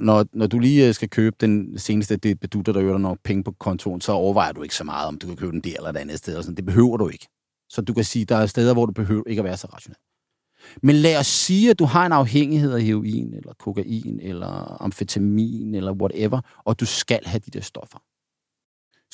[0.00, 3.44] Når, når du lige øh, skal købe den seneste det bedutter, der øger nok penge
[3.44, 5.90] på kontoen, så overvejer du ikke så meget, om du kan købe den der eller
[5.90, 6.36] et andet sted.
[6.36, 6.56] Og sådan.
[6.56, 7.28] Det behøver du ikke.
[7.68, 9.96] Så du kan sige, der er steder, hvor du behøver ikke at være så rationel.
[10.82, 15.74] Men lad os sige, at du har en afhængighed af heroin, eller kokain, eller amfetamin,
[15.74, 17.98] eller whatever, og du skal have de der stoffer.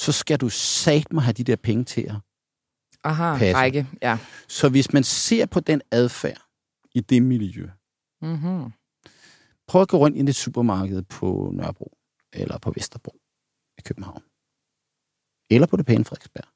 [0.01, 2.15] Så skal du satme have de der penge til at.
[3.05, 3.55] Aha, Passe.
[3.57, 3.87] række.
[4.03, 4.19] Ja.
[4.49, 6.43] Så hvis man ser på den adfærd
[6.95, 7.69] i det miljø,
[8.23, 8.73] Mm-hmm.
[9.73, 11.93] Prøv at gå rundt i det supermarked på Nørrebro,
[12.33, 13.15] eller på Vesterbro
[13.79, 14.23] i København,
[15.51, 16.49] eller på det pæne Frederiksberg.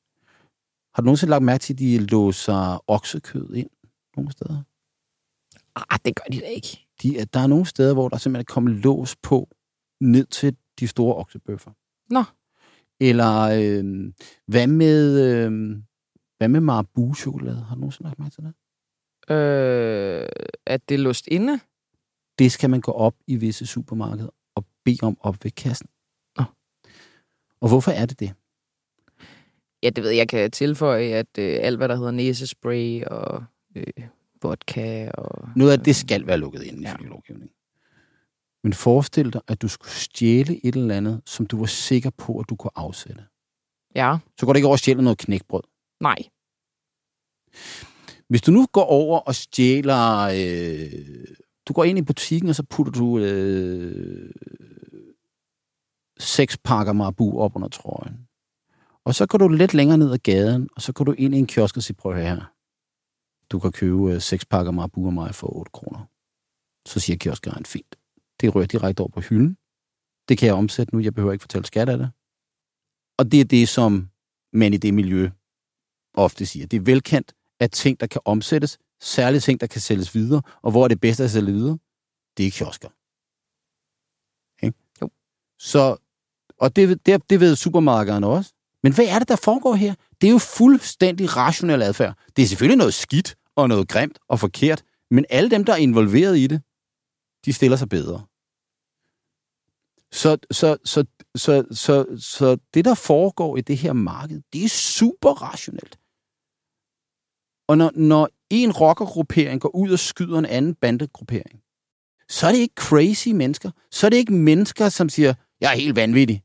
[0.95, 3.71] Har du nogensinde lagt mærke til, at de låser oksekød ind
[4.17, 4.63] nogle steder?
[5.77, 6.87] Ah, det gør de da ikke.
[7.03, 9.49] De, er- der er nogle steder, hvor der simpelthen er kommet lås på
[10.01, 11.71] ned til de store oksebøffer.
[12.11, 12.23] Nå.
[13.01, 14.13] Eller øh,
[14.47, 15.77] hvad med øh,
[16.39, 17.61] hvad med marabu-chokolade?
[17.61, 18.55] Har du nogensinde lagt mærke til det?
[19.35, 20.29] Øh,
[20.67, 21.61] at det er låst inde?
[22.39, 25.89] Det skal man gå op i visse supermarkeder og bede om op ved kassen.
[26.39, 26.45] Nå.
[27.61, 28.35] Og hvorfor er det det?
[29.83, 30.19] Ja, det ved jeg.
[30.19, 33.45] Jeg kan tilføje, at øh, alt, hvad der hedder næsespray og
[33.77, 33.87] øh,
[34.43, 35.49] vodka og...
[35.57, 36.97] Noget af det skal være lukket ind i Ja.
[37.01, 37.51] lovgivningen.
[38.65, 42.39] Men forestil dig, at du skulle stjæle et eller andet, som du var sikker på,
[42.39, 43.25] at du kunne afsætte.
[43.95, 45.63] Ja, Så går det ikke over at stjæle noget knækbrød.
[46.01, 46.17] nej.
[48.29, 50.21] Hvis du nu går over og stjæler...
[50.21, 51.37] Øh,
[51.69, 54.31] du går ind i butikken, og så putter du øh,
[56.19, 58.29] seks pakker marabu op under trøjen.
[59.05, 61.39] Og så går du lidt længere ned ad gaden, og så går du ind i
[61.39, 62.53] en kiosk og siger, prøv her.
[63.51, 66.09] Du kan købe øh, seks pakker marabu af mig for 8 kroner.
[66.89, 67.97] Så siger kioskeren, fint.
[68.41, 69.57] Det rører direkte over på hylden.
[70.29, 72.11] Det kan jeg omsætte nu, jeg behøver ikke fortælle skat af det.
[73.19, 74.09] Og det er det, som
[74.53, 75.31] man i det miljø
[76.15, 76.67] ofte siger.
[76.67, 80.71] Det er velkendt, at ting, der kan omsættes, særligt ting, der kan sælges videre, og
[80.71, 81.79] hvor er det bedste at sælge videre,
[82.37, 82.89] det er kiosker.
[84.67, 84.79] Ikke?
[85.03, 85.11] Jo.
[85.59, 85.97] Så,
[86.59, 88.53] og det, det, det ved supermarkederne også.
[88.83, 89.95] Men hvad er det, der foregår her?
[90.21, 92.17] Det er jo fuldstændig rationel adfærd.
[92.37, 95.77] Det er selvfølgelig noget skidt og noget grimt og forkert, men alle dem, der er
[95.77, 96.63] involveret i det,
[97.45, 98.27] de stiller sig bedre.
[100.13, 104.69] Så, så, så, så, så, så det, der foregår i det her marked, det er
[104.69, 105.99] super rationelt.
[107.69, 111.61] Og når, når en rockergruppering går ud og skyder en anden bandegruppering,
[112.29, 113.71] så er det ikke crazy mennesker.
[113.91, 116.43] Så er det ikke mennesker, som siger, jeg er helt vanvittig.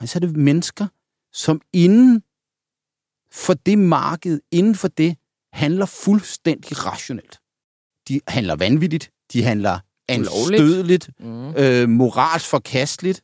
[0.00, 0.86] Nej, så er det mennesker,
[1.32, 2.22] som inden
[3.32, 5.16] for det marked, inden for det,
[5.52, 7.38] handler fuldstændig rationelt.
[8.08, 9.78] De handler vanvittigt, de handler
[10.08, 11.54] anstødeligt, Mm.
[11.56, 13.22] øh, moralsk forkasteligt,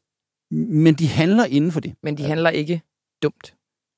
[0.51, 1.95] men de handler inden for det.
[2.03, 2.83] Men de handler ikke
[3.22, 3.55] dumt.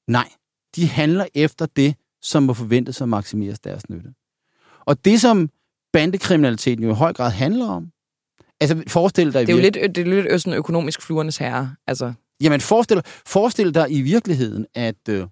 [0.08, 0.28] Nej,
[0.76, 4.14] de handler efter det, som må forventes at maksimeres deres nytte.
[4.86, 5.50] Og det, som
[5.92, 7.90] bandekriminaliteten jo i høj grad handler om,
[8.60, 9.46] altså forestil dig...
[9.46, 11.74] Det er jo lidt, det er lidt sådan økonomisk fluernes herre.
[11.86, 15.26] Altså, Jamen forestil, forestil dig i virkeligheden, at, øh,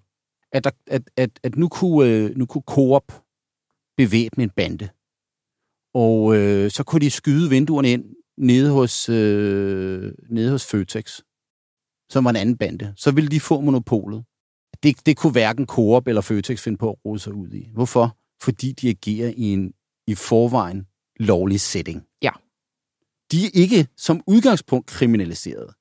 [0.51, 3.23] at, der, at, at, at nu, kunne, øh, nu kunne Coop
[3.97, 4.89] bevæbne en bande.
[5.93, 8.05] Og øh, så kunne de skyde vinduerne ind
[8.37, 11.19] nede hos, øh, nede hos Føtex,
[12.09, 12.93] som var en anden bande.
[12.97, 14.23] Så ville de få monopolet.
[14.83, 17.69] Det, det kunne hverken Coop eller Føtex finde på at rode sig ud i.
[17.73, 18.17] Hvorfor?
[18.41, 19.73] Fordi de agerer i en
[20.07, 20.87] i forvejen
[21.19, 22.05] lovlig setting.
[22.21, 22.31] Ja.
[23.31, 25.73] De er ikke som udgangspunkt kriminaliseret.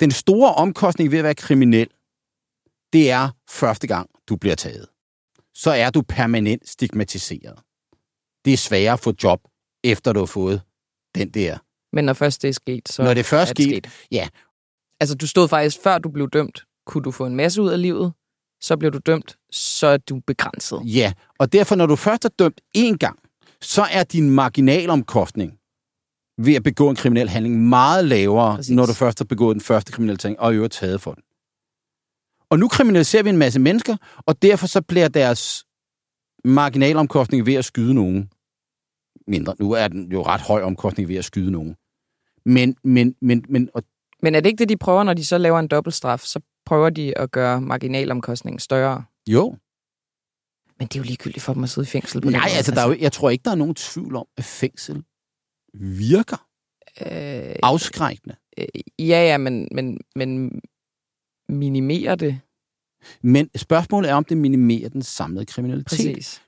[0.00, 1.88] Den store omkostning ved at være kriminel,
[2.92, 4.86] det er første gang, du bliver taget.
[5.54, 7.58] Så er du permanent stigmatiseret.
[8.44, 9.40] Det er sværere at få job,
[9.84, 10.62] efter du har fået
[11.14, 11.58] den der.
[11.92, 14.30] men når først det er sket, så Når det først er det sket, sket.
[15.00, 17.82] Altså, du stod faktisk, før du blev dømt, kunne du få en masse ud af
[17.82, 18.12] livet,
[18.62, 20.80] så blev du dømt, så er du begrænset.
[20.84, 23.18] Ja, og derfor, når du først er dømt én gang,
[23.60, 25.58] så er din marginalomkostning
[26.38, 28.76] ved at begå en kriminel handling meget lavere, Præcis.
[28.76, 31.22] når du først har begået den første kriminelle ting, og i øvrigt taget for den.
[32.50, 33.96] Og nu kriminaliserer vi en masse mennesker,
[34.26, 35.64] og derfor så bliver deres
[36.44, 38.30] marginalomkostning ved at skyde nogen
[39.26, 39.54] mindre.
[39.58, 41.76] Nu er den jo ret høj omkostning ved at skyde nogen.
[42.46, 43.82] Men, men, men, men og
[44.22, 46.20] Men er det ikke det, de prøver, når de så laver en dobbeltstraf?
[46.20, 49.04] Så prøver de at gøre marginalomkostningen større.
[49.28, 49.56] jo,
[50.78, 52.56] Men det er jo ligegyldigt for dem at sidde i fængsel på den nej, måde,
[52.56, 55.04] altså, der er jo, jeg tror ikke, der er nogen tvivl om, at fængsel
[55.74, 56.46] virker
[57.06, 58.36] Øh, afskrækkende.
[58.58, 58.66] øh,
[58.98, 60.60] ja, ja, men, men, men
[61.48, 62.40] minimerer det.
[63.22, 66.14] Men spørgsmålet er, om det minimerer den samlede kriminalitet.
[66.14, 66.42] Præcis.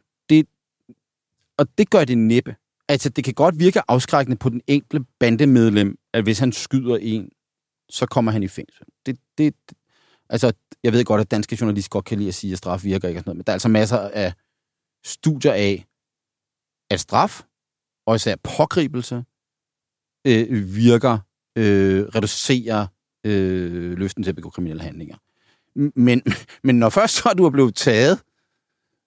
[1.58, 2.56] Og det gør det næppe.
[2.88, 7.28] Altså, det kan godt virke afskrækkende på den enkelte bandemedlem, at hvis han skyder en,
[7.90, 8.86] så kommer han i fængsel.
[9.06, 9.54] Det, det,
[10.30, 10.52] altså,
[10.82, 13.18] jeg ved godt, at danske journalister godt kan lide at sige, at straf virker ikke
[13.18, 14.32] og sådan noget, men der er altså masser af
[15.04, 15.86] studier af,
[16.90, 17.42] at straf,
[18.06, 19.24] og især pågribelse,
[20.26, 21.18] øh, virker,
[21.58, 22.86] øh, reducerer
[23.24, 25.16] øh, lysten til at begå kriminelle handlinger.
[25.96, 26.22] Men,
[26.64, 28.22] men når først så er du er blevet taget,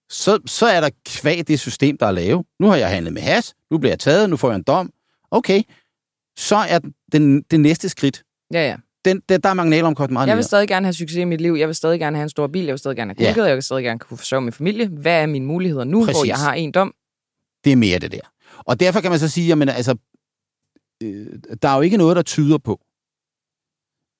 [0.09, 2.45] så, så er der kvæg det system, der er lavet.
[2.59, 4.93] Nu har jeg handlet med has, nu bliver jeg taget, nu får jeg en dom.
[5.31, 5.63] Okay,
[6.37, 6.79] så er
[7.11, 8.23] den, det næste skridt.
[8.53, 8.77] Ja, ja.
[9.05, 10.43] Den, den, der er marginalomkostning meget Jeg vil mere.
[10.47, 11.53] stadig gerne have succes i mit liv.
[11.59, 12.65] Jeg vil stadig gerne have en stor bil.
[12.65, 13.33] Jeg vil stadig gerne have Ja.
[13.33, 13.47] kunket.
[13.47, 14.87] Jeg vil stadig gerne kunne forsørge min familie.
[14.87, 16.17] Hvad er mine muligheder nu, Præcis.
[16.17, 16.93] hvor jeg har en dom?
[17.63, 18.19] Det er mere det der.
[18.57, 19.95] Og derfor kan man så sige, jamen altså,
[21.03, 21.27] øh,
[21.61, 22.81] der er jo ikke noget, der tyder på,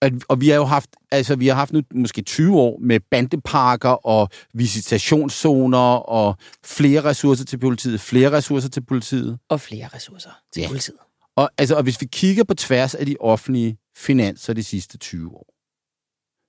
[0.02, 3.00] at, og vi har jo haft, altså vi har haft nu måske 20 år med
[3.12, 5.78] bandeparker og visitationszoner
[6.10, 9.40] og flere ressourcer til politiet, flere ressourcer til politiet.
[9.50, 10.68] Og flere ressourcer til Ja.
[10.68, 10.98] politiet.
[11.38, 15.32] Og, altså, og hvis vi kigger på tværs af de offentlige finanser de sidste 20
[15.36, 15.54] år,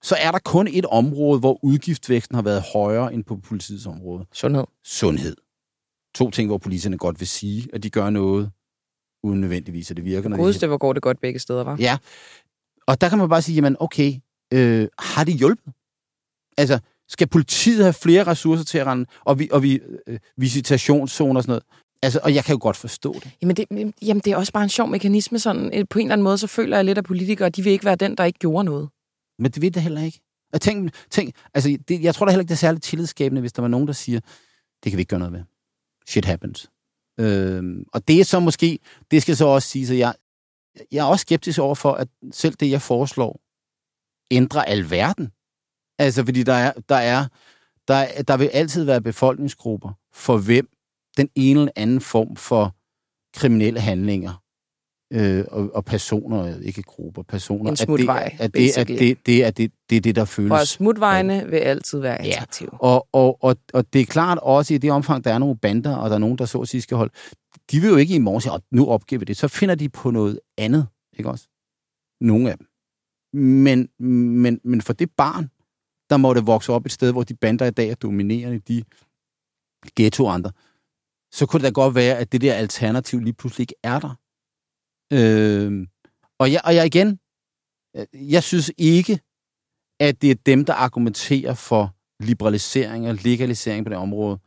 [0.02, 4.26] så er der kun et område, hvor udgiftsvæksten har været højere end på politiets område.
[4.32, 4.64] Sundhed.
[4.84, 5.36] Sundhed.
[6.14, 8.50] To ting, hvor politikerne godt vil sige, at de gør noget,
[9.22, 10.28] uden nødvendigvis, at det virker.
[10.28, 11.76] når de- Godeste, hvor går det godt begge steder, var.
[11.80, 11.98] Ja,
[12.86, 14.12] og der kan man bare sige, jamen okay,
[14.52, 15.72] øh, har det hjulpet?
[16.58, 16.78] Altså,
[17.08, 21.42] skal politiet have flere ressourcer til at rende, og, vi, og vi, øh, visitationszoner og
[21.44, 21.64] sådan noget?
[22.02, 23.30] Altså, og jeg kan jo godt forstå det.
[23.42, 23.66] Jamen det,
[24.02, 25.38] jamen, det er også bare en sjov mekanisme.
[25.38, 27.84] Sådan, på en eller anden måde, så føler jeg lidt, at politikere, de vil ikke
[27.84, 28.88] være den, der ikke gjorde noget.
[29.38, 30.20] Men det ved det heller ikke.
[30.52, 33.52] Og tænk, tænk altså, det, jeg tror da heller ikke, det er særligt tillidsskabende, hvis
[33.52, 34.20] der var nogen, der siger,
[34.84, 35.42] det kan vi ikke gøre noget ved.
[36.08, 36.70] Shit happens.
[37.20, 38.78] Øhm, og det er så måske,
[39.10, 40.14] det skal så også sige, at jeg,
[40.92, 43.40] jeg er også skeptisk over for, at selv det, jeg foreslår,
[44.30, 45.32] ændrer alverden.
[45.98, 47.26] Altså, fordi der er, der er,
[47.88, 50.68] der, er, der vil altid være befolkningsgrupper, for hvem
[51.18, 52.74] den ene eller anden form for
[53.38, 54.42] kriminelle handlinger
[55.12, 59.26] øh, og, og personer, ikke grupper, personer, En smutvej, at det, at det, at det,
[59.26, 60.52] det, er det, det er det, der føles.
[60.52, 62.30] Og smutvejene vil altid være Ja.
[62.30, 62.70] attraktive.
[62.82, 65.96] Og, og, og, og det er klart også i det omfang, der er nogle bander,
[65.96, 67.12] og der er nogen, der så sige skal holde,
[67.70, 69.36] de vil jo ikke i morgen sige, "Åh, nu opgiver vi det.
[69.36, 70.86] Så finder de på noget andet,
[71.18, 71.48] ikke også?
[72.20, 72.66] Nogle af dem.
[73.42, 73.88] Men,
[74.42, 75.44] men, men for det barn,
[76.10, 78.84] der må det vokse op et sted, hvor de bander i dag er dominerende, de
[79.96, 80.50] ghetto-andre,
[81.32, 84.14] så kunne det da godt være, at det der alternativ lige pludselig ikke er der.
[85.12, 85.86] Øh,
[86.38, 87.18] og, jeg, og jeg igen,
[87.96, 89.20] øh, jeg synes ikke,
[90.00, 94.38] at det er dem, der argumenterer for liberalisering og legalisering på det område,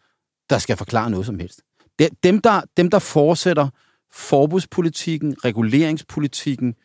[0.50, 1.62] der skal forklare noget som helst.
[2.00, 3.70] Det, dem, der, dem, der fortsætter
[4.14, 6.76] forbudspolitikken, reguleringspolitikken,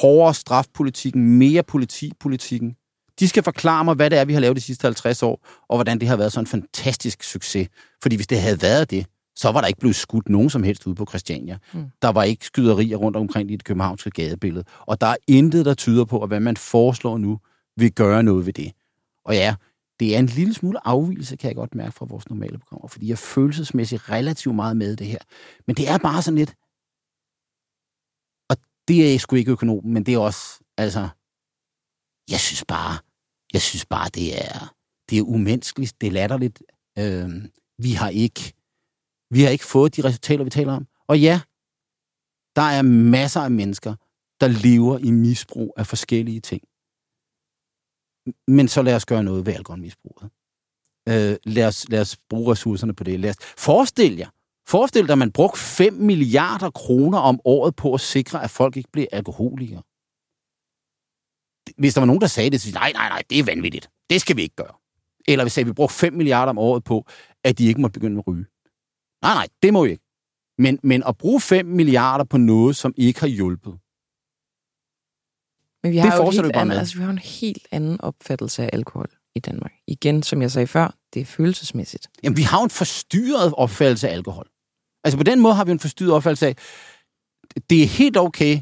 [0.00, 2.76] hårdere strafpolitikken, mere politipolitikken,
[3.20, 5.76] de skal forklare mig, hvad det er, vi har lavet de sidste 50 år, og
[5.76, 7.68] hvordan det har været sådan en fantastisk succes.
[8.02, 10.86] Fordi hvis det havde været det, så var der ikke blevet skudt nogen som helst
[10.86, 11.58] ude på Christiania.
[11.74, 11.84] Mm.
[12.02, 14.64] Der var ikke skyderier rundt omkring i det københavnske gadebillede.
[14.80, 17.38] Og der er intet, der tyder på, at hvad man foreslår nu,
[17.76, 18.72] vil gøre noget ved det.
[19.24, 19.54] Og ja,
[20.00, 23.06] det er en lille smule afvielse, kan jeg godt mærke fra vores normale programmer, fordi
[23.06, 25.18] jeg er følelsesmæssigt relativt meget med det her.
[25.66, 26.54] Men det er bare sådan lidt,
[28.50, 28.56] og
[28.88, 31.08] det er sgu ikke økonomen, men det er også, altså,
[32.30, 32.98] jeg synes bare,
[33.52, 34.74] jeg synes bare, det er,
[35.10, 36.62] det er umenneskeligt, det er latterligt.
[36.98, 37.30] Øh,
[37.78, 38.52] vi har ikke,
[39.32, 40.86] vi har ikke fået de resultater, vi taler om.
[41.08, 41.40] Og ja,
[42.56, 43.94] der er masser af mennesker,
[44.40, 46.62] der lever i misbrug af forskellige ting.
[48.48, 50.30] Men så lad os gøre noget ved alkoholmisbruget.
[51.08, 53.20] Øh, lad, os, lad os bruge ressourcerne på det.
[53.20, 54.28] Lad os, forestil jer,
[54.68, 58.76] forestil dig, at man brugte 5 milliarder kroner om året på at sikre, at folk
[58.76, 59.82] ikke bliver alkoholikere.
[61.78, 63.90] Hvis der var nogen, der sagde det, så sagde nej, nej, nej, det er vanvittigt.
[64.10, 64.74] Det skal vi ikke gøre.
[65.28, 67.06] Eller hvis vi brugte 5 milliarder om året på,
[67.44, 68.46] at de ikke må begynde at ryge.
[69.22, 70.04] Nej, nej, det må vi ikke.
[70.58, 73.78] Men, men at bruge 5 milliarder på noget, som ikke har hjulpet,
[75.82, 76.76] Men vi Det har, jo et fortsætter helt med.
[76.78, 79.72] altså, vi har jo en helt anden opfattelse af alkohol i Danmark.
[79.86, 82.08] Igen, som jeg sagde før, det er følelsesmæssigt.
[82.22, 84.48] Jamen, vi har jo en forstyrret opfattelse af alkohol.
[85.04, 86.56] Altså, på den måde har vi en forstyrret opfattelse af,
[87.70, 88.60] det er helt okay,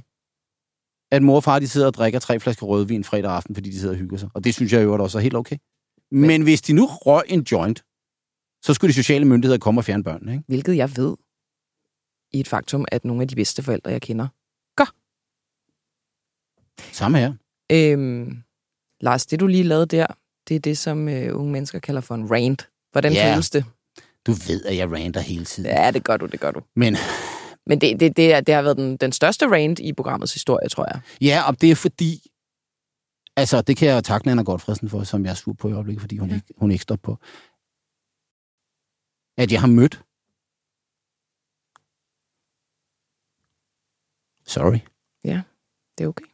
[1.13, 3.79] at mor og far de sidder og drikker tre flasker rødvin fredag aften, fordi de
[3.81, 4.29] sidder og hygger sig.
[4.35, 5.57] Og det synes jeg jo også er helt okay.
[6.11, 7.85] Men, Men hvis de nu røg en joint,
[8.63, 10.45] så skulle de sociale myndigheder komme og fjerne børnene, ikke?
[10.49, 11.17] Hvilket jeg ved
[12.33, 14.27] i et faktum, at nogle af de bedste forældre, jeg kender.
[16.93, 17.33] Samme her.
[17.73, 18.37] Øhm,
[19.01, 20.07] Lars, det du lige lavede der,
[20.49, 22.69] det er det, som øh, unge mennesker kalder for en rant.
[22.93, 23.33] Hvordan Ja.
[23.35, 23.65] føles det?
[24.27, 25.71] Du ved, at jeg ranter hele tiden.
[25.71, 26.61] Ja, det gør du, det gør du.
[26.77, 26.97] Men
[27.67, 30.87] Men det, det, det, det har været den, den største rant i programmets historie, tror
[30.93, 31.01] jeg.
[31.21, 32.23] ja, og det er fordi,
[33.37, 36.01] altså det kan jeg takke Nana Godfredsen for, som jeg er sur på i øjeblikket,
[36.01, 36.35] fordi hun, Ja.
[36.35, 36.37] ja.
[36.49, 37.19] ikke, hun ikke står på.
[39.43, 40.03] At jeg har mødt
[44.47, 44.79] Sorry.
[45.99, 46.25] Det er okay.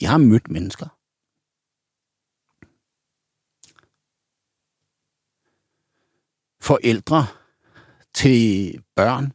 [0.00, 0.86] Jeg har mødt mennesker.
[6.62, 7.26] Forældre
[8.14, 9.32] til børn,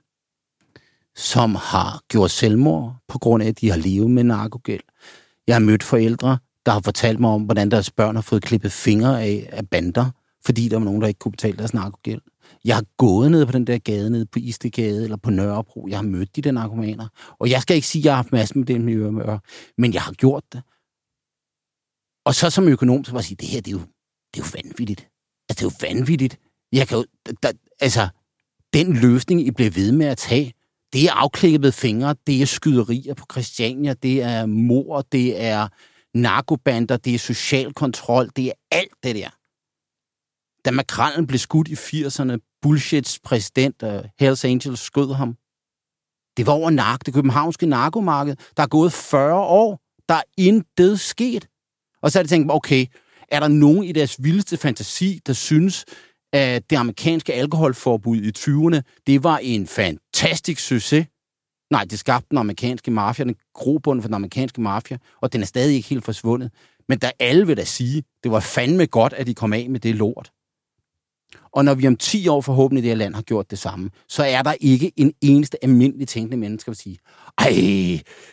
[1.16, 4.84] som har gjort selvmord på grund af, at de har levet med narkogæld.
[5.48, 8.72] Jeg har mødt forældre, der har fortalt mig om, hvordan deres børn har fået klippet
[8.72, 10.12] fingre af, af bander,
[10.46, 12.22] fordi der var nogen, der ikke kunne betale deres narkogæld.
[12.66, 15.88] Jeg har gået ned på den der gade, nede på Istegade eller på Nørrebro.
[15.88, 17.08] Jeg har mødt de der narkomaner.
[17.40, 18.80] Og jeg skal ikke sige, at jeg har haft masser med det i
[19.78, 20.62] men jeg har gjort det.
[22.26, 23.82] Og så som økonom, så var jeg sige, det her, det er jo,
[24.34, 25.10] det er jo vanvittigt.
[25.50, 26.40] Altså, det er jo vanvittigt.
[26.72, 27.06] Jeg kan jo,
[27.44, 28.08] der, altså,
[28.74, 30.54] den løsning, I bliver ved med at tage,
[30.94, 35.68] det er afklippede fingre, det er skyderier på Christiania, det er mor, det er
[36.14, 39.30] narkobander, det er social kontrol, det er alt det der.
[40.66, 43.90] Da makrallen blev skudt i 80'erne, Bullshits præsident uh,
[44.20, 45.36] Hells Angels skød ham.
[46.38, 48.36] Det var over nark, det københavnske narkomarked.
[48.58, 49.80] Der er gået 40 år.
[50.10, 51.48] Der er intet sket.
[52.02, 52.86] Og så har de tænkt, okay,
[53.32, 55.86] er der nogen i deres vildeste fantasi, der synes,
[56.34, 61.08] at det amerikanske alkoholforbud i 20'erne, det var en fantastisk succes?
[61.72, 65.46] Nej, det skabte den amerikanske mafia, den grobund for den amerikanske mafia, og den er
[65.46, 66.52] stadig ikke helt forsvundet.
[66.90, 69.80] Men der alle vil da sige, det var fandme godt, at de kom af med
[69.80, 70.32] det lort.
[71.52, 73.90] Og når vi om 10 år forhåbentlig i det her land har gjort det samme,
[74.08, 77.00] så er der ikke en eneste almindelig tænkende menneske, der vil sige,
[77.38, 77.50] ej,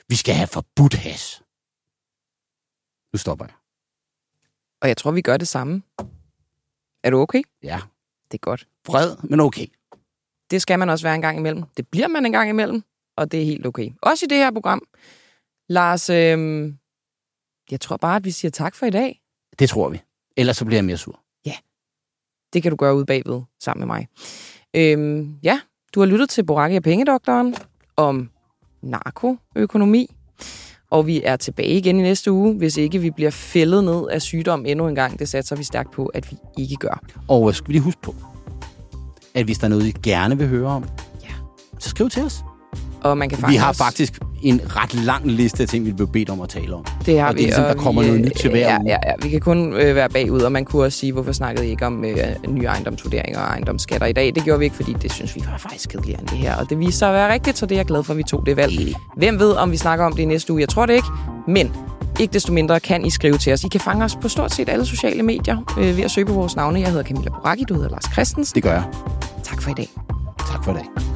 [0.08, 1.42] vi skal have forbudt has.
[3.12, 3.54] Nu stopper jeg.
[4.82, 5.82] Og jeg tror, vi gør det samme.
[7.04, 7.42] Er du okay?
[7.62, 7.80] Ja,
[8.24, 8.68] Det er godt.
[8.86, 9.66] vred, men okay.
[10.50, 11.64] Det skal man også være en gang imellem.
[11.76, 12.82] Det bliver man en gang imellem,
[13.16, 13.90] og det er helt okay.
[14.02, 14.82] Også i det her program.
[15.68, 16.78] Lars, øhm,
[17.70, 19.22] jeg tror bare, at vi siger tak for i dag.
[19.58, 20.00] Det tror vi.
[20.36, 21.21] Ellers så bliver jeg mere sur.
[22.52, 24.06] Det kan du gøre ude bagved sammen med mig.
[24.76, 25.60] Øhm, ja,
[25.94, 27.54] du har lyttet til Boracchi og Pengedoktoren
[27.96, 28.30] om
[28.82, 30.06] narkoøkonomi.
[30.90, 34.22] Og vi er tilbage igen i næste uge, hvis ikke vi bliver fældet ned af
[34.22, 35.18] sygdom endnu en gang.
[35.18, 37.02] Det satser vi stærkt på, at vi ikke gør.
[37.28, 38.14] Og skal vi lige huske på,
[39.34, 40.84] at hvis der er noget, I gerne vil høre om,
[41.22, 41.28] Ja.
[41.78, 42.44] så skriv til os.
[43.04, 45.92] Og man kan Vi faktisk har også- faktisk en ret lang liste af ting, vi
[45.92, 46.84] bliver bedt om at tale om.
[47.06, 47.38] Det har Og vi.
[47.38, 48.90] det er ligesom, der kommer vi, noget nyt til hver ja, uge.
[48.90, 51.66] ja, ja, vi kan kun øh, være bagud, og man kunne også sige, hvorfor snakkede
[51.66, 52.16] I ikke om øh,
[52.48, 54.32] nye ejendomsvurderinger og ejendomsskatter i dag?
[54.34, 56.56] Det gjorde vi ikke, fordi det synes vi var faktisk kedeligere end det her.
[56.56, 58.22] Og det viser sig at være rigtigt, så det er jeg glad for, at vi
[58.22, 58.94] tog det valg.
[59.16, 60.60] Hvem ved, om vi snakker om det i næste uge?
[60.60, 61.08] Jeg tror det ikke.
[61.48, 61.72] Men
[62.20, 63.64] ikke desto mindre kan I skrive til os.
[63.64, 66.32] I kan fange os på stort set alle sociale medier øh, ved at søge på
[66.32, 66.80] vores navne.
[66.80, 68.54] Jeg hedder Camilla Boracchi, du hedder Lars Christensen.
[68.54, 68.84] Det gør jeg.
[69.44, 69.88] Tak for i dag.
[70.52, 71.11] Tak for i dag.